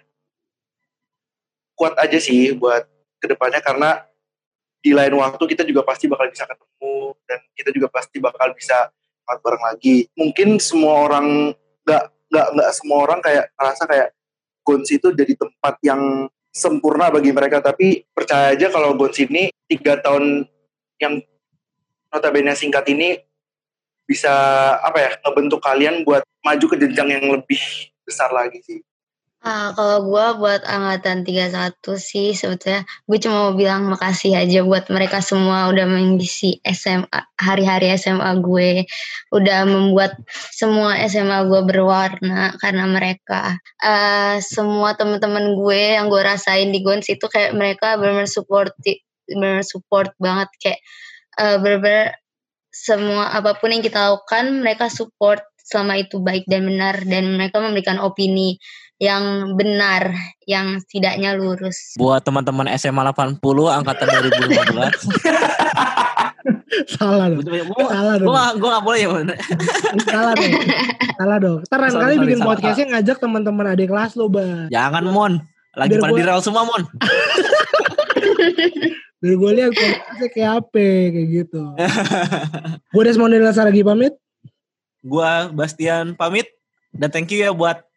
kuat 1.76 1.94
aja 2.00 2.18
sih 2.18 2.56
buat 2.56 2.88
ke 3.20 3.26
depannya 3.28 3.60
karena 3.60 4.02
di 4.78 4.94
lain 4.94 5.14
waktu 5.18 5.44
kita 5.52 5.66
juga 5.66 5.84
pasti 5.84 6.06
bakal 6.06 6.30
bisa 6.30 6.46
ketemu 6.46 6.96
dan 7.26 7.38
kita 7.54 7.70
juga 7.74 7.88
pasti 7.90 8.16
bakal 8.22 8.54
bisa 8.54 8.88
makan 9.28 9.44
bareng 9.44 9.64
lagi. 9.68 9.96
Mungkin 10.16 10.56
semua 10.56 11.04
orang 11.04 11.52
nggak 11.84 12.04
nggak 12.32 12.46
nggak 12.56 12.70
semua 12.72 12.98
orang 13.04 13.20
kayak 13.20 13.52
ngerasa 13.52 13.84
kayak 13.84 14.08
Gons 14.64 14.88
itu 14.92 15.08
jadi 15.12 15.32
tempat 15.36 15.80
yang 15.84 16.28
sempurna 16.48 17.12
bagi 17.12 17.32
mereka. 17.36 17.60
Tapi 17.60 18.08
percaya 18.16 18.56
aja 18.56 18.72
kalau 18.72 18.96
Gons 18.96 19.20
ini 19.20 19.52
tiga 19.68 20.00
tahun 20.00 20.48
yang 20.96 21.20
notabene 22.08 22.56
singkat 22.56 22.88
ini 22.88 23.20
bisa 24.08 24.32
apa 24.80 24.98
ya 25.04 25.10
ngebentuk 25.20 25.60
kalian 25.60 26.00
buat 26.00 26.24
maju 26.40 26.64
ke 26.64 26.76
jenjang 26.80 27.20
yang 27.20 27.28
lebih 27.28 27.60
besar 28.08 28.32
lagi 28.32 28.64
sih 28.64 28.80
Ah, 29.38 29.70
kalau 29.70 30.02
gue 30.10 30.26
buat 30.42 30.66
angkatan 30.66 31.22
31 31.22 31.94
sih 31.94 32.34
sebetulnya. 32.34 32.82
Gue 33.06 33.22
cuma 33.22 33.46
mau 33.46 33.54
bilang 33.54 33.86
makasih 33.86 34.34
aja 34.34 34.66
buat 34.66 34.90
mereka 34.90 35.22
semua 35.22 35.70
udah 35.70 35.86
mengisi 35.86 36.58
SMA 36.66 37.06
hari-hari 37.38 37.94
SMA 37.94 38.34
gue. 38.42 38.82
Udah 39.30 39.62
membuat 39.62 40.18
semua 40.50 40.98
SMA 41.06 41.46
gue 41.46 41.60
berwarna 41.70 42.58
karena 42.58 42.84
mereka. 42.90 43.54
Eh, 43.78 44.42
semua 44.42 44.98
teman-teman 44.98 45.54
gue 45.54 45.82
yang 45.94 46.10
gue 46.10 46.18
rasain 46.18 46.74
di 46.74 46.82
Gons 46.82 47.06
itu 47.06 47.30
kayak 47.30 47.54
mereka 47.54 47.94
benar-benar 47.94 48.26
support 48.26 48.74
benar 49.30 49.62
support 49.62 50.10
banget. 50.18 50.50
Kayak 50.58 50.80
eh, 51.38 51.56
benar-benar 51.62 52.18
semua 52.74 53.30
apa 53.30 53.54
pun 53.54 53.70
yang 53.70 53.86
kita 53.86 54.02
lakukan 54.02 54.66
mereka 54.66 54.90
support 54.90 55.46
selama 55.62 56.00
itu 56.00 56.18
baik 56.18 56.48
dan 56.48 56.64
benar 56.64 56.96
dan 57.04 57.38
mereka 57.38 57.60
memberikan 57.60 58.00
opini 58.00 58.56
yang 58.98 59.54
benar, 59.54 60.10
yang 60.50 60.82
setidaknya 60.82 61.38
lurus. 61.38 61.94
Buat 61.94 62.26
teman-teman 62.26 62.66
SMA 62.74 63.02
80 63.14 63.38
angkatan 63.70 64.06
2015. 64.34 65.06
Salah 66.98 67.30
dong. 67.30 67.42
gue 67.46 67.62
Salah 67.86 68.14
dong. 68.18 68.26
gue 68.26 68.42
gue 68.58 68.68
gak 68.68 68.84
boleh 68.84 68.98
ya 68.98 69.08
Mon. 69.10 69.28
Salah 70.02 70.32
dong. 70.34 70.52
Salah 71.14 71.38
dong. 71.38 71.58
Ntar 71.66 71.78
lain 71.78 71.94
kali 71.94 72.14
bikin 72.26 72.38
salah. 72.42 72.48
podcastnya 72.54 72.86
ngajak 72.94 73.16
teman-teman 73.22 73.66
adik 73.70 73.88
kelas 73.90 74.12
lo, 74.18 74.26
Bang. 74.26 74.66
Jangan 74.70 75.04
Mon. 75.06 75.32
Lagi 75.78 75.94
Biar 75.94 76.02
pada 76.02 76.12
gua- 76.12 76.18
di 76.18 76.24
rel 76.26 76.42
semua 76.42 76.62
Mon. 76.66 76.82
Biar 79.22 79.34
gue 79.34 79.50
lihat 79.54 79.72
podcastnya 79.74 80.28
kayak 80.34 80.50
apa, 80.62 80.86
kayak 81.14 81.28
gitu. 81.30 81.62
gue 82.94 83.02
Desmond 83.06 83.34
lagi 83.38 83.82
pamit. 83.86 84.14
Gua 85.06 85.46
Bastian 85.54 86.18
pamit 86.18 86.50
dan 86.90 87.14
thank 87.14 87.30
you 87.30 87.38
ya 87.38 87.54
buat 87.54 87.87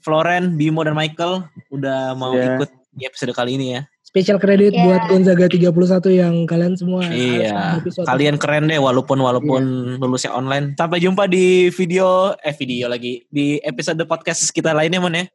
Floren, 0.00 0.54
Bimo 0.54 0.82
dan 0.82 0.94
Michael 0.94 1.44
udah 1.68 2.14
mau 2.14 2.32
Ya. 2.32 2.54
ikut 2.54 2.70
di 2.92 3.04
episode 3.04 3.32
kali 3.32 3.54
ini 3.54 3.76
ya. 3.76 3.82
Special 4.02 4.40
credit 4.40 4.72
Yeah. 4.72 4.88
buat 4.88 5.02
Gonzaga 5.06 5.46
31 5.46 6.08
yang 6.08 6.48
kalian 6.48 6.72
semua 6.74 7.04
Iya, 7.04 7.76
suatu- 7.84 8.08
kalian 8.08 8.40
keren 8.40 8.64
deh 8.64 8.80
walaupun 8.80 9.20
walaupun 9.20 9.62
lulusnya 10.00 10.32
online. 10.32 10.72
Sampai 10.74 10.98
jumpa 10.98 11.28
di 11.28 11.68
video 11.68 12.32
eh 12.40 12.56
video 12.56 12.88
lagi 12.88 13.28
di 13.28 13.60
episode 13.60 14.00
podcast 14.04 14.48
kita 14.48 14.72
lainnya 14.72 14.96
Mon 14.98 15.12
ya. 15.12 15.28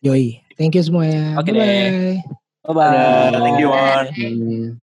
Yoi. 0.00 0.38
Thank 0.54 0.78
you 0.78 0.84
semuanya. 0.84 1.34
Oke 1.36 1.50
Bye-bye. 1.50 1.58
deh. 1.58 2.16
Bye 2.62 2.74
bye. 2.76 3.34
Thank 3.34 3.58
you, 3.58 3.68
Mon. 3.68 4.06
Hmm. 4.14 4.78